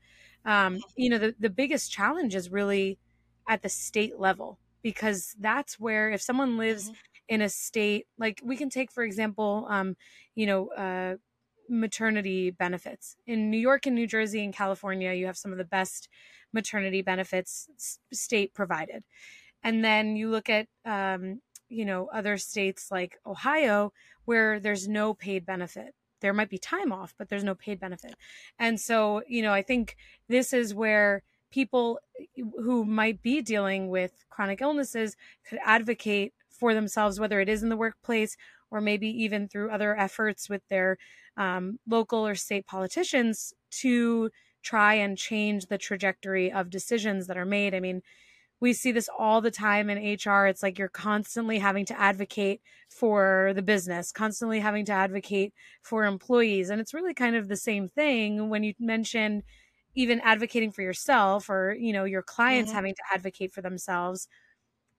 Um, 0.46 0.78
you 0.96 1.10
know, 1.10 1.18
the, 1.18 1.34
the 1.38 1.50
biggest 1.50 1.92
challenge 1.92 2.34
is 2.34 2.50
really 2.50 2.98
at 3.46 3.60
the 3.60 3.68
state 3.68 4.18
level 4.18 4.58
because 4.80 5.36
that's 5.38 5.78
where 5.78 6.08
if 6.08 6.22
someone 6.22 6.56
lives 6.56 6.84
mm-hmm 6.84 6.94
in 7.28 7.42
a 7.42 7.48
state 7.48 8.06
like 8.18 8.40
we 8.42 8.56
can 8.56 8.70
take 8.70 8.90
for 8.90 9.04
example 9.04 9.66
um, 9.68 9.96
you 10.34 10.46
know 10.46 10.68
uh, 10.68 11.16
maternity 11.68 12.50
benefits. 12.50 13.16
In 13.26 13.50
new 13.50 13.58
york 13.58 13.86
and 13.86 13.94
new 13.94 14.06
jersey 14.06 14.42
and 14.42 14.54
california 14.54 15.12
you 15.12 15.26
have 15.26 15.36
some 15.36 15.52
of 15.52 15.58
the 15.58 15.64
best 15.64 16.08
maternity 16.52 17.02
benefits 17.02 17.68
state 18.12 18.54
provided. 18.54 19.04
And 19.62 19.84
then 19.84 20.16
you 20.16 20.30
look 20.30 20.48
at 20.48 20.66
um, 20.84 21.40
you 21.68 21.84
know 21.84 22.08
other 22.12 22.38
states 22.38 22.90
like 22.90 23.18
ohio 23.26 23.92
where 24.24 24.58
there's 24.60 24.88
no 24.88 25.14
paid 25.14 25.44
benefit. 25.44 25.94
There 26.20 26.32
might 26.32 26.50
be 26.50 26.58
time 26.58 26.92
off 26.92 27.14
but 27.18 27.28
there's 27.28 27.44
no 27.44 27.54
paid 27.54 27.80
benefit. 27.80 28.14
And 28.58 28.80
so 28.80 29.22
you 29.28 29.42
know 29.42 29.52
i 29.52 29.62
think 29.62 29.96
this 30.28 30.52
is 30.52 30.74
where 30.74 31.22
people 31.50 31.98
who 32.36 32.84
might 32.84 33.22
be 33.22 33.40
dealing 33.40 33.88
with 33.88 34.24
chronic 34.28 34.60
illnesses 34.60 35.16
could 35.48 35.58
advocate 35.64 36.32
for 36.58 36.74
themselves, 36.74 37.20
whether 37.20 37.40
it 37.40 37.48
is 37.48 37.62
in 37.62 37.68
the 37.68 37.76
workplace 37.76 38.36
or 38.70 38.80
maybe 38.80 39.08
even 39.08 39.48
through 39.48 39.70
other 39.70 39.96
efforts 39.96 40.48
with 40.48 40.62
their 40.68 40.98
um, 41.36 41.78
local 41.86 42.26
or 42.26 42.34
state 42.34 42.66
politicians 42.66 43.54
to 43.70 44.30
try 44.62 44.94
and 44.94 45.16
change 45.16 45.66
the 45.66 45.78
trajectory 45.78 46.52
of 46.52 46.70
decisions 46.70 47.26
that 47.26 47.38
are 47.38 47.44
made. 47.46 47.74
I 47.74 47.80
mean, 47.80 48.02
we 48.60 48.72
see 48.72 48.90
this 48.90 49.08
all 49.16 49.40
the 49.40 49.52
time 49.52 49.88
in 49.88 49.98
HR. 49.98 50.46
It's 50.46 50.62
like 50.62 50.78
you're 50.78 50.88
constantly 50.88 51.58
having 51.58 51.86
to 51.86 51.98
advocate 51.98 52.60
for 52.88 53.52
the 53.54 53.62
business, 53.62 54.10
constantly 54.10 54.58
having 54.58 54.84
to 54.86 54.92
advocate 54.92 55.54
for 55.80 56.04
employees. 56.04 56.68
And 56.68 56.80
it's 56.80 56.92
really 56.92 57.14
kind 57.14 57.36
of 57.36 57.48
the 57.48 57.56
same 57.56 57.88
thing 57.88 58.48
when 58.48 58.64
you 58.64 58.74
mention 58.80 59.44
even 59.94 60.20
advocating 60.20 60.72
for 60.72 60.82
yourself 60.82 61.48
or, 61.48 61.76
you 61.78 61.92
know, 61.92 62.04
your 62.04 62.22
clients 62.22 62.70
mm-hmm. 62.70 62.76
having 62.76 62.94
to 62.94 63.02
advocate 63.14 63.52
for 63.52 63.62
themselves 63.62 64.28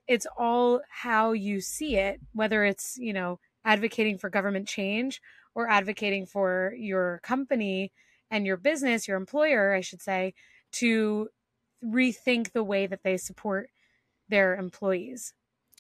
it's 0.10 0.26
all 0.38 0.82
how 0.90 1.34
you 1.34 1.62
see 1.62 1.96
it, 1.96 2.20
whether 2.34 2.66
it's, 2.66 2.98
you 2.98 3.14
know, 3.14 3.40
advocating 3.64 4.18
for 4.18 4.28
government 4.30 4.68
change 4.68 5.22
or 5.54 5.70
advocating 5.70 6.26
for 6.26 6.74
your 6.76 7.20
company 7.22 7.92
and 8.32 8.44
your 8.44 8.58
business, 8.58 9.08
your 9.08 9.18
employer, 9.18 9.72
I 9.72 9.82
should 9.82 10.02
say, 10.02 10.34
to 10.74 11.30
rethink 11.86 12.54
the 12.54 12.64
way 12.64 12.88
that 12.88 13.04
they 13.04 13.18
support 13.18 13.70
their 14.28 14.56
employees. 14.56 15.34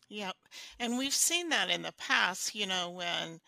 Yep. 0.09 0.35
And 0.79 0.99
we've 0.99 1.13
seen 1.13 1.49
that 1.49 1.71
in 1.71 1.81
the 1.81 1.93
past, 1.93 2.53
you 2.53 2.67
know, 2.67 2.91
when 2.91 3.39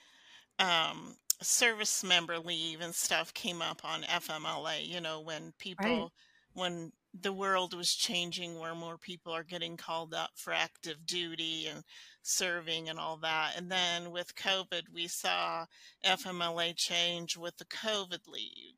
um, 0.57 1.15
service 1.43 2.03
member 2.03 2.39
leave 2.39 2.81
and 2.81 2.95
stuff 2.95 3.35
came 3.35 3.61
up 3.61 3.81
on 3.83 4.01
FMLA, 4.01 4.87
you 4.87 4.99
know, 4.99 5.19
when 5.21 5.53
people, 5.59 5.85
right. 5.85 6.09
when 6.53 6.91
the 7.19 7.33
world 7.33 7.73
was 7.73 7.93
changing 7.93 8.57
where 8.57 8.73
more 8.73 8.97
people 8.97 9.33
are 9.33 9.43
getting 9.43 9.75
called 9.75 10.13
up 10.13 10.31
for 10.35 10.53
active 10.53 11.05
duty 11.05 11.67
and 11.67 11.83
serving 12.21 12.87
and 12.89 12.97
all 12.97 13.17
that. 13.17 13.53
And 13.57 13.69
then 13.69 14.11
with 14.11 14.35
COVID, 14.35 14.83
we 14.93 15.07
saw 15.07 15.65
FMLA 16.05 16.75
change 16.75 17.35
with 17.35 17.57
the 17.57 17.65
COVID 17.65 18.27
leave. 18.27 18.75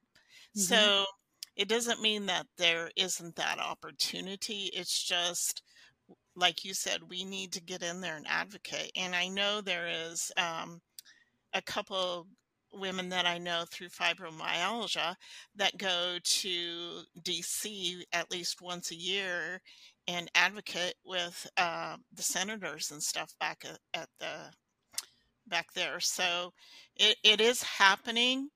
Mm-hmm. 0.57 0.59
So 0.61 1.05
it 1.55 1.67
doesn't 1.67 2.01
mean 2.01 2.25
that 2.25 2.47
there 2.57 2.89
isn't 2.95 3.35
that 3.35 3.59
opportunity. 3.59 4.71
It's 4.73 5.03
just, 5.03 5.61
like 6.35 6.65
you 6.65 6.73
said, 6.73 7.09
we 7.09 7.23
need 7.23 7.51
to 7.53 7.61
get 7.61 7.83
in 7.83 8.01
there 8.01 8.17
and 8.17 8.27
advocate. 8.27 8.91
And 8.95 9.13
I 9.13 9.27
know 9.27 9.61
there 9.61 9.87
is 9.87 10.31
um, 10.37 10.81
a 11.53 11.61
couple 11.61 12.25
women 12.73 13.09
that 13.09 13.25
I 13.25 13.37
know 13.37 13.65
through 13.69 13.89
fibromyalgia 13.89 15.15
that 15.55 15.77
go 15.77 16.17
to 16.21 17.01
DC 17.21 18.01
at 18.11 18.31
least 18.31 18.61
once 18.61 18.91
a 18.91 18.95
year 18.95 19.61
and 20.07 20.29
advocate 20.35 20.95
with 21.05 21.47
uh, 21.57 21.97
the 22.13 22.23
senators 22.23 22.91
and 22.91 23.01
stuff 23.01 23.33
back 23.39 23.63
at, 23.65 23.79
at, 23.93 24.09
the 24.19 24.51
back 25.47 25.73
there. 25.73 25.99
So 25.99 26.51
it, 26.95 27.17
it 27.23 27.41
is 27.41 27.63
happening, 27.63 28.49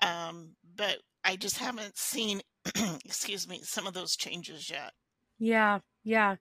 um, 0.00 0.54
but 0.76 0.98
I 1.24 1.36
just 1.36 1.58
haven't 1.58 1.96
seen, 1.96 2.42
excuse 3.04 3.48
me, 3.48 3.60
some 3.62 3.86
of 3.86 3.94
those 3.94 4.16
changes 4.16 4.70
yet. 4.70 4.92
Yeah, 5.38 5.80
yeah. 6.04 6.36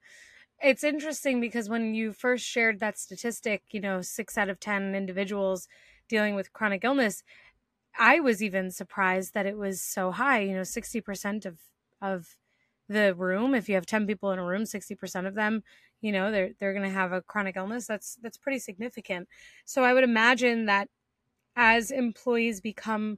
It's 0.61 0.83
interesting 0.83 1.41
because 1.41 1.69
when 1.69 1.95
you 1.95 2.13
first 2.13 2.45
shared 2.45 2.79
that 2.79 2.97
statistic, 2.97 3.63
you 3.71 3.81
know, 3.81 4.01
six 4.01 4.37
out 4.37 4.49
of 4.49 4.59
10 4.59 4.93
individuals 4.93 5.67
dealing 6.11 6.35
with 6.35 6.53
chronic 6.53 6.83
illness, 6.83 7.23
I 7.97 8.19
was 8.19 8.43
even 8.43 8.69
surprised 8.69 9.33
that 9.33 9.47
it 9.47 9.57
was 9.57 9.81
so 9.81 10.11
high. 10.11 10.41
You 10.41 10.53
know, 10.53 10.61
60% 10.61 11.45
of, 11.45 11.57
of 12.01 12.35
the 12.87 13.15
room, 13.15 13.55
if 13.55 13.67
you 13.67 13.75
have 13.75 13.85
10 13.85 14.05
people 14.05 14.31
in 14.31 14.39
a 14.39 14.45
room, 14.45 14.63
60% 14.63 15.25
of 15.25 15.33
them, 15.33 15.63
you 16.01 16.11
know, 16.11 16.31
they're, 16.31 16.51
they're 16.59 16.73
going 16.73 16.87
to 16.87 16.93
have 16.93 17.13
a 17.13 17.21
chronic 17.21 17.55
illness. 17.55 17.87
That's, 17.87 18.17
that's 18.21 18.37
pretty 18.37 18.59
significant. 18.59 19.27
So 19.65 19.83
I 19.83 19.93
would 19.93 20.03
imagine 20.03 20.65
that 20.65 20.89
as 21.55 21.89
employees 21.91 22.59
become 22.59 23.17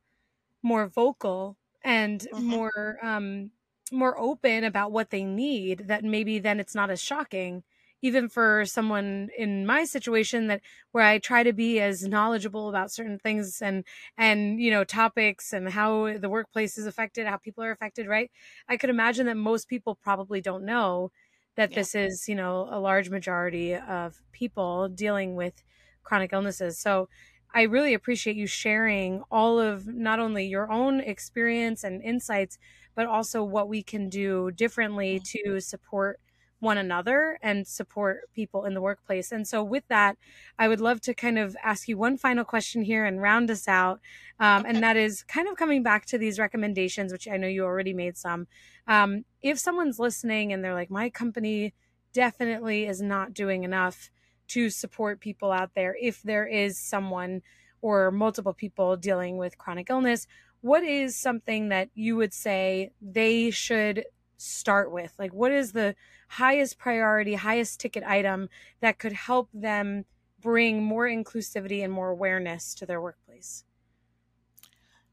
more 0.62 0.88
vocal 0.88 1.58
and 1.84 2.21
mm-hmm. 2.21 2.45
more, 2.45 2.97
um, 3.01 3.51
more 3.91 4.17
open 4.19 4.63
about 4.63 4.91
what 4.91 5.10
they 5.10 5.23
need 5.23 5.88
that 5.88 6.03
maybe 6.03 6.39
then 6.39 6.60
it's 6.60 6.75
not 6.75 6.89
as 6.89 7.01
shocking 7.01 7.63
even 8.03 8.27
for 8.29 8.65
someone 8.65 9.29
in 9.37 9.65
my 9.65 9.85
situation 9.85 10.47
that 10.47 10.61
where 10.91 11.05
I 11.05 11.17
try 11.17 11.41
to 11.41 11.53
be 11.53 11.79
as 11.79 12.03
knowledgeable 12.03 12.69
about 12.69 12.91
certain 12.91 13.17
things 13.17 13.61
and 13.61 13.83
and 14.17 14.59
you 14.59 14.69
know 14.69 14.83
topics 14.83 15.53
and 15.53 15.69
how 15.69 16.17
the 16.17 16.29
workplace 16.29 16.77
is 16.77 16.85
affected, 16.85 17.25
how 17.25 17.37
people 17.37 17.63
are 17.63 17.71
affected, 17.71 18.07
right? 18.07 18.29
I 18.67 18.77
could 18.77 18.91
imagine 18.91 19.25
that 19.27 19.37
most 19.37 19.67
people 19.69 19.95
probably 19.95 20.41
don't 20.41 20.65
know 20.65 21.11
that 21.55 21.71
yeah. 21.71 21.75
this 21.75 21.95
is, 21.95 22.27
you 22.27 22.35
know, 22.35 22.67
a 22.69 22.79
large 22.79 23.09
majority 23.09 23.75
of 23.75 24.21
people 24.31 24.89
dealing 24.89 25.35
with 25.35 25.63
chronic 26.03 26.33
illnesses. 26.33 26.77
So 26.77 27.07
I 27.53 27.63
really 27.63 27.93
appreciate 27.93 28.35
you 28.35 28.47
sharing 28.47 29.23
all 29.31 29.59
of 29.59 29.87
not 29.87 30.19
only 30.19 30.45
your 30.45 30.71
own 30.71 30.99
experience 30.99 31.83
and 31.83 32.01
insights, 32.01 32.57
but 32.95 33.05
also 33.05 33.43
what 33.43 33.69
we 33.69 33.81
can 33.81 34.09
do 34.09 34.51
differently 34.51 35.19
mm-hmm. 35.19 35.53
to 35.53 35.59
support 35.61 36.19
one 36.63 36.78
another 36.78 37.38
and 37.41 37.67
support 37.67 38.21
people 38.34 38.65
in 38.65 38.73
the 38.73 38.82
workplace. 38.82 39.32
And 39.32 39.47
so, 39.47 39.63
with 39.63 39.88
that, 39.89 40.17
I 40.58 40.67
would 40.67 40.82
love 40.82 41.02
to 41.02 41.13
kind 41.13 41.38
of 41.38 41.56
ask 41.63 41.88
you 41.88 41.97
one 41.97 42.17
final 42.17 42.43
question 42.43 42.82
here 42.84 43.06
and 43.06 43.21
round 43.21 43.52
us 43.52 43.67
out. 43.67 43.99
Um. 44.39 44.65
And 44.65 44.82
that 44.82 44.97
is 44.97 45.23
kind 45.23 45.47
of 45.47 45.58
coming 45.58 45.84
back 45.84 46.06
to 46.08 46.17
these 46.17 46.39
recommendations, 46.39 47.12
which 47.12 47.28
I 47.28 47.38
know 47.38 47.47
you 47.47 47.63
already 47.63 47.93
made 47.93 48.17
some. 48.17 48.47
Um, 48.88 49.26
if 49.41 49.60
someone's 49.60 49.99
listening 49.99 50.52
and 50.52 50.63
they're 50.63 50.73
like, 50.73 50.89
my 50.89 51.10
company 51.10 51.73
definitely 52.13 52.86
is 52.86 53.02
not 53.02 53.34
doing 53.34 53.63
enough 53.63 54.10
to 54.49 54.69
support 54.69 55.19
people 55.19 55.52
out 55.52 55.71
there, 55.76 55.95
if 55.99 56.21
there 56.23 56.47
is 56.47 56.78
someone 56.78 57.41
or 57.82 58.12
multiple 58.12 58.54
people 58.54 58.95
dealing 58.95 59.38
with 59.38 59.58
chronic 59.58 59.89
illness, 59.89 60.26
what 60.62 60.84
is 60.84 61.15
something 61.17 61.69
that 61.69 61.89
you 61.93 62.15
would 62.15 62.34
say 62.34 62.91
they 63.02 63.52
should 63.52 64.06
start 64.43 64.91
with? 64.91 65.13
Like, 65.17 65.34
what 65.34 65.51
is 65.51 65.71
the 65.71 65.95
highest 66.27 66.77
priority, 66.77 67.36
highest 67.36 67.79
ticket 67.79 68.03
item 68.03 68.49
that 68.82 68.99
could 68.99 69.13
help 69.13 69.49
them 69.53 70.06
bring 70.39 70.84
more 70.84 71.08
inclusivity 71.08 71.84
and 71.84 71.91
more 71.91 72.10
awareness 72.10 72.73
to 72.75 72.86
their 72.86 73.01
workplace? 73.01 73.63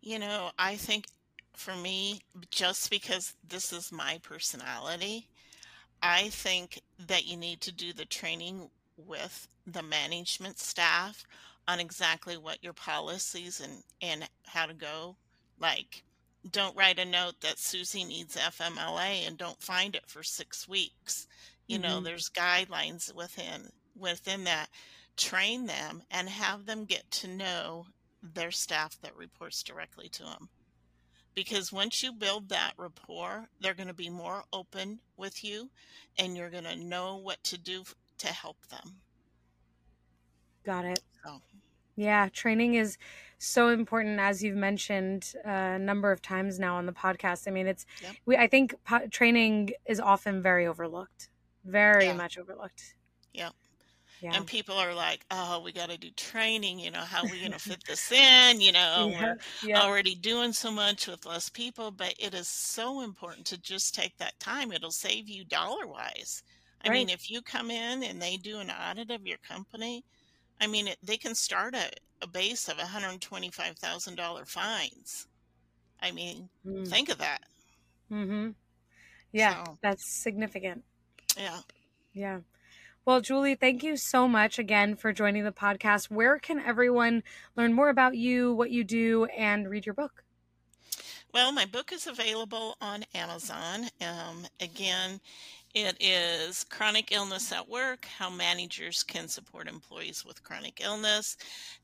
You 0.01 0.19
know, 0.19 0.51
I 0.59 0.77
think 0.77 1.07
for 1.53 1.77
me, 1.77 2.21
just 2.51 2.91
because 2.91 3.35
this 3.47 3.73
is 3.73 3.93
my 3.93 4.19
personality, 4.23 5.29
I 6.03 6.29
think 6.31 6.81
that 7.07 7.27
you 7.27 7.37
need 7.37 7.61
to 7.63 7.73
do 7.73 7.93
the 7.93 8.07
training 8.07 8.71
with 8.97 9.49
the 9.67 9.83
management 9.83 10.59
staff 10.59 11.25
on 11.69 11.79
exactly 11.81 12.37
what 12.37 12.63
your 12.65 12.73
policies 12.73 13.61
and, 13.61 13.83
and 14.01 14.29
how 14.47 14.67
to 14.67 14.75
go 14.75 15.17
like, 15.59 16.03
don't 16.49 16.77
write 16.77 16.99
a 16.99 17.05
note 17.05 17.41
that 17.41 17.59
Susie 17.59 18.05
needs 18.05 18.37
FMLA 18.37 19.27
and 19.27 19.37
don't 19.37 19.61
find 19.61 19.95
it 19.95 20.07
for 20.07 20.23
six 20.23 20.69
weeks. 20.69 21.27
You 21.67 21.79
mm-hmm. 21.79 21.89
know, 21.89 22.01
there's 22.01 22.31
guidelines 22.31 23.15
within 23.15 23.71
within 23.97 24.45
that. 24.45 24.69
Train 25.17 25.67
them 25.67 26.03
and 26.11 26.29
have 26.29 26.65
them 26.65 26.85
get 26.85 27.11
to 27.11 27.29
know 27.29 27.87
their 28.23 28.51
staff 28.51 28.99
that 29.03 29.17
reports 29.17 29.63
directly 29.63 30.09
to 30.11 30.23
them. 30.23 30.49
Because 31.35 31.73
once 31.73 32.03
you 32.03 32.13
build 32.13 32.49
that 32.49 32.73
rapport, 32.77 33.49
they're 33.61 33.75
going 33.75 33.89
to 33.89 33.95
be 33.95 34.11
more 34.11 34.45
open 34.53 34.99
with 35.17 35.45
you 35.45 35.71
and 36.19 36.37
you're 36.37 36.51
going 36.51 36.65
to 36.65 36.77
know 36.77 37.17
what 37.17 37.43
to 37.45 37.59
do 37.59 37.85
to 38.19 38.27
help 38.29 38.57
them. 38.69 38.97
Got 40.65 40.85
it. 40.87 41.01
So. 41.25 41.41
Yeah, 42.01 42.31
training 42.33 42.77
is 42.77 42.97
so 43.37 43.69
important 43.69 44.21
as 44.21 44.43
you've 44.43 44.57
mentioned 44.57 45.35
uh, 45.47 45.51
a 45.51 45.79
number 45.79 46.11
of 46.11 46.23
times 46.23 46.59
now 46.59 46.77
on 46.77 46.87
the 46.87 46.93
podcast. 46.93 47.47
I 47.47 47.51
mean, 47.51 47.67
it's 47.67 47.85
yep. 48.03 48.17
we 48.25 48.39
I 48.39 48.47
think 48.47 48.75
po- 48.85 49.07
training 49.09 49.73
is 49.85 50.01
often 50.01 50.41
very 50.41 50.67
overlooked. 50.67 51.29
Very 51.63 52.07
yeah. 52.07 52.15
much 52.15 52.39
overlooked. 52.39 52.95
Yeah. 53.35 53.51
Yeah. 54.23 54.33
And 54.35 54.47
people 54.47 54.77
are 54.77 54.95
like, 54.95 55.27
"Oh, 55.31 55.61
we 55.63 55.73
got 55.73 55.91
to 55.91 55.99
do 55.99 56.11
training. 56.13 56.79
You 56.79 56.91
know, 56.91 57.01
how 57.01 57.23
are 57.23 57.31
we 57.31 57.41
going 57.41 57.53
to 57.53 57.59
fit 57.59 57.85
this 57.87 58.11
in? 58.11 58.63
You 58.63 58.73
know, 58.73 59.09
yeah. 59.11 59.21
we're 59.21 59.39
yeah. 59.69 59.83
already 59.83 60.15
doing 60.15 60.55
so 60.55 60.71
much 60.71 61.07
with 61.07 61.27
less 61.27 61.51
people, 61.51 61.91
but 61.91 62.15
it 62.19 62.33
is 62.33 62.49
so 62.49 63.03
important 63.03 63.47
to 63.49 63.61
just 63.61 63.95
take 63.95 64.17
that 64.17 64.39
time. 64.41 64.73
It'll 64.73 64.91
save 64.91 65.29
you 65.29 65.45
dollar 65.45 65.87
wise. 65.87 66.43
I 66.83 66.89
right. 66.89 66.95
mean, 66.95 67.09
if 67.11 67.31
you 67.31 67.43
come 67.43 67.71
in 67.71 68.03
and 68.03 68.23
they 68.23 68.39
do 68.39 68.59
an 68.59 68.71
audit 68.71 69.11
of 69.11 69.27
your 69.27 69.39
company, 69.39 70.03
I 70.61 70.67
mean, 70.67 70.89
it, 70.89 70.99
they 71.03 71.17
can 71.17 71.35
start 71.35 71.75
at 71.75 72.01
a 72.23 72.27
base 72.27 72.69
of 72.69 72.77
$125,000 72.77 74.47
fines. 74.47 75.27
I 76.03 76.11
mean, 76.11 76.49
mm. 76.67 76.87
think 76.87 77.09
of 77.09 77.19
that. 77.19 77.43
Mm-hmm. 78.13 78.51
Yeah, 79.33 79.65
so, 79.65 79.79
that's 79.83 80.07
significant. 80.07 80.85
Yeah. 81.37 81.61
Yeah. 82.13 82.41
Well, 83.05 83.21
Julie, 83.21 83.55
thank 83.55 83.83
you 83.83 83.97
so 83.97 84.29
much 84.29 84.59
again 84.59 84.95
for 84.95 85.13
joining 85.13 85.45
the 85.45 85.53
podcast. 85.53 86.11
Where 86.11 86.39
can 86.39 86.61
everyone 86.61 87.23
learn 87.57 87.73
more 87.73 87.89
about 87.89 88.17
you, 88.17 88.53
what 88.53 88.71
you 88.71 88.85
do, 88.85 89.25
and 89.37 89.71
read 89.71 89.87
your 89.87 89.95
book? 89.95 90.25
Well, 91.33 91.53
my 91.53 91.65
book 91.65 91.93
is 91.93 92.07
available 92.07 92.77
on 92.81 93.05
Amazon. 93.15 93.87
Um, 94.01 94.47
again, 94.61 95.21
it 95.75 95.97
is 96.01 96.65
Chronic 96.65 97.13
Illness 97.13 97.53
at 97.53 97.69
Work 97.69 98.05
How 98.05 98.29
Managers 98.29 99.05
Can 99.05 99.29
Support 99.29 99.69
Employees 99.69 100.25
with 100.25 100.43
Chronic 100.43 100.81
Illness. 100.83 101.37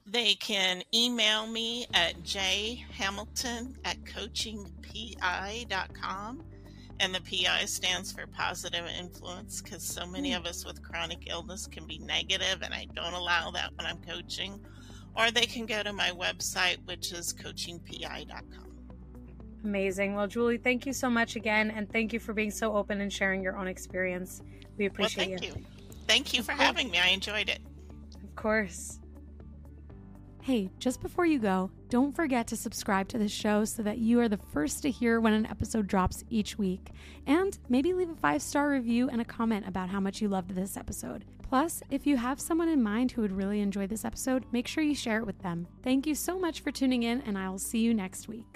They 0.05 0.35
can 0.35 0.83
email 0.93 1.47
me 1.47 1.87
at 1.95 2.21
jhamilton 2.23 3.77
at 3.85 4.03
coachingpi.com. 4.05 6.43
And 6.99 7.15
the 7.15 7.21
PI 7.21 7.67
stands 7.67 8.11
for 8.11 8.27
positive 8.27 8.87
influence 8.99 9.61
because 9.61 9.83
so 9.83 10.07
many 10.07 10.33
hmm. 10.33 10.39
of 10.39 10.47
us 10.47 10.65
with 10.65 10.83
chronic 10.83 11.29
illness 11.29 11.67
can 11.67 11.87
be 11.87 11.99
negative, 11.99 12.63
and 12.63 12.73
I 12.73 12.87
don't 12.95 13.13
allow 13.13 13.51
that 13.51 13.73
when 13.77 13.87
I'm 13.87 13.99
coaching. 13.99 14.59
Or 15.15 15.31
they 15.31 15.47
can 15.47 15.67
go 15.67 15.83
to 15.83 15.93
my 15.93 16.11
website, 16.11 16.79
which 16.87 17.13
is 17.13 17.35
coachingpi.com. 17.35 18.66
Amazing. 19.67 20.15
Well, 20.15 20.29
Julie, 20.29 20.59
thank 20.59 20.87
you 20.87 20.93
so 20.93 21.11
much 21.11 21.35
again. 21.35 21.73
And 21.73 21.91
thank 21.91 22.13
you 22.13 22.21
for 22.21 22.33
being 22.33 22.53
so 22.53 22.77
open 22.77 23.01
and 23.01 23.13
sharing 23.13 23.43
your 23.43 23.59
own 23.59 23.67
experience. 23.67 24.41
We 24.79 24.87
appreciate 24.87 25.29
well, 25.29 25.39
thank 25.39 25.57
you. 25.57 25.61
you. 25.61 25.67
Thank 26.07 26.35
you 26.35 26.45
for 26.45 26.53
having 26.53 26.89
me. 26.89 26.99
I 26.99 27.09
enjoyed 27.09 27.49
it. 27.49 27.59
Of 28.23 28.37
course. 28.37 29.01
Hey, 30.41 30.71
just 30.79 31.03
before 31.03 31.27
you 31.27 31.41
go, 31.41 31.73
don't 31.89 32.15
forget 32.15 32.47
to 32.47 32.57
subscribe 32.57 33.09
to 33.09 33.19
the 33.19 33.29
show 33.29 33.65
so 33.65 33.83
that 33.83 33.99
you 33.99 34.21
are 34.21 34.29
the 34.29 34.37
first 34.37 34.83
to 34.83 34.91
hear 34.93 35.21
when 35.21 35.33
an 35.33 35.47
episode 35.47 35.89
drops 35.89 36.23
each 36.31 36.57
week. 36.57 36.91
And 37.27 37.59
maybe 37.69 37.93
leave 37.93 38.11
a 38.11 38.15
five 38.15 38.43
star 38.43 38.71
review 38.71 39.09
and 39.09 39.21
a 39.21 39.25
comment 39.25 39.67
about 39.67 39.89
how 39.89 39.99
much 39.99 40.23
you 40.23 40.29
loved 40.29 40.51
this 40.51 40.77
episode. 40.77 41.25
Plus, 41.43 41.83
if 41.91 42.07
you 42.07 42.17
have 42.17 42.41
someone 42.41 42.69
in 42.69 42.85
mind 42.85 43.11
who 43.11 43.23
would 43.23 43.33
really 43.33 43.61
enjoy 43.61 43.89
this 43.89 44.05
episode, 44.05 44.45
make 44.53 44.69
sure 44.69 44.85
you 44.85 44.95
share 44.95 45.19
it 45.19 45.27
with 45.27 45.41
them. 45.41 45.67
Thank 45.83 46.07
you 46.07 46.15
so 46.15 46.39
much 46.39 46.61
for 46.61 46.71
tuning 46.71 47.03
in, 47.03 47.21
and 47.23 47.37
I 47.37 47.49
will 47.49 47.59
see 47.59 47.81
you 47.81 47.93
next 47.93 48.29
week. 48.29 48.56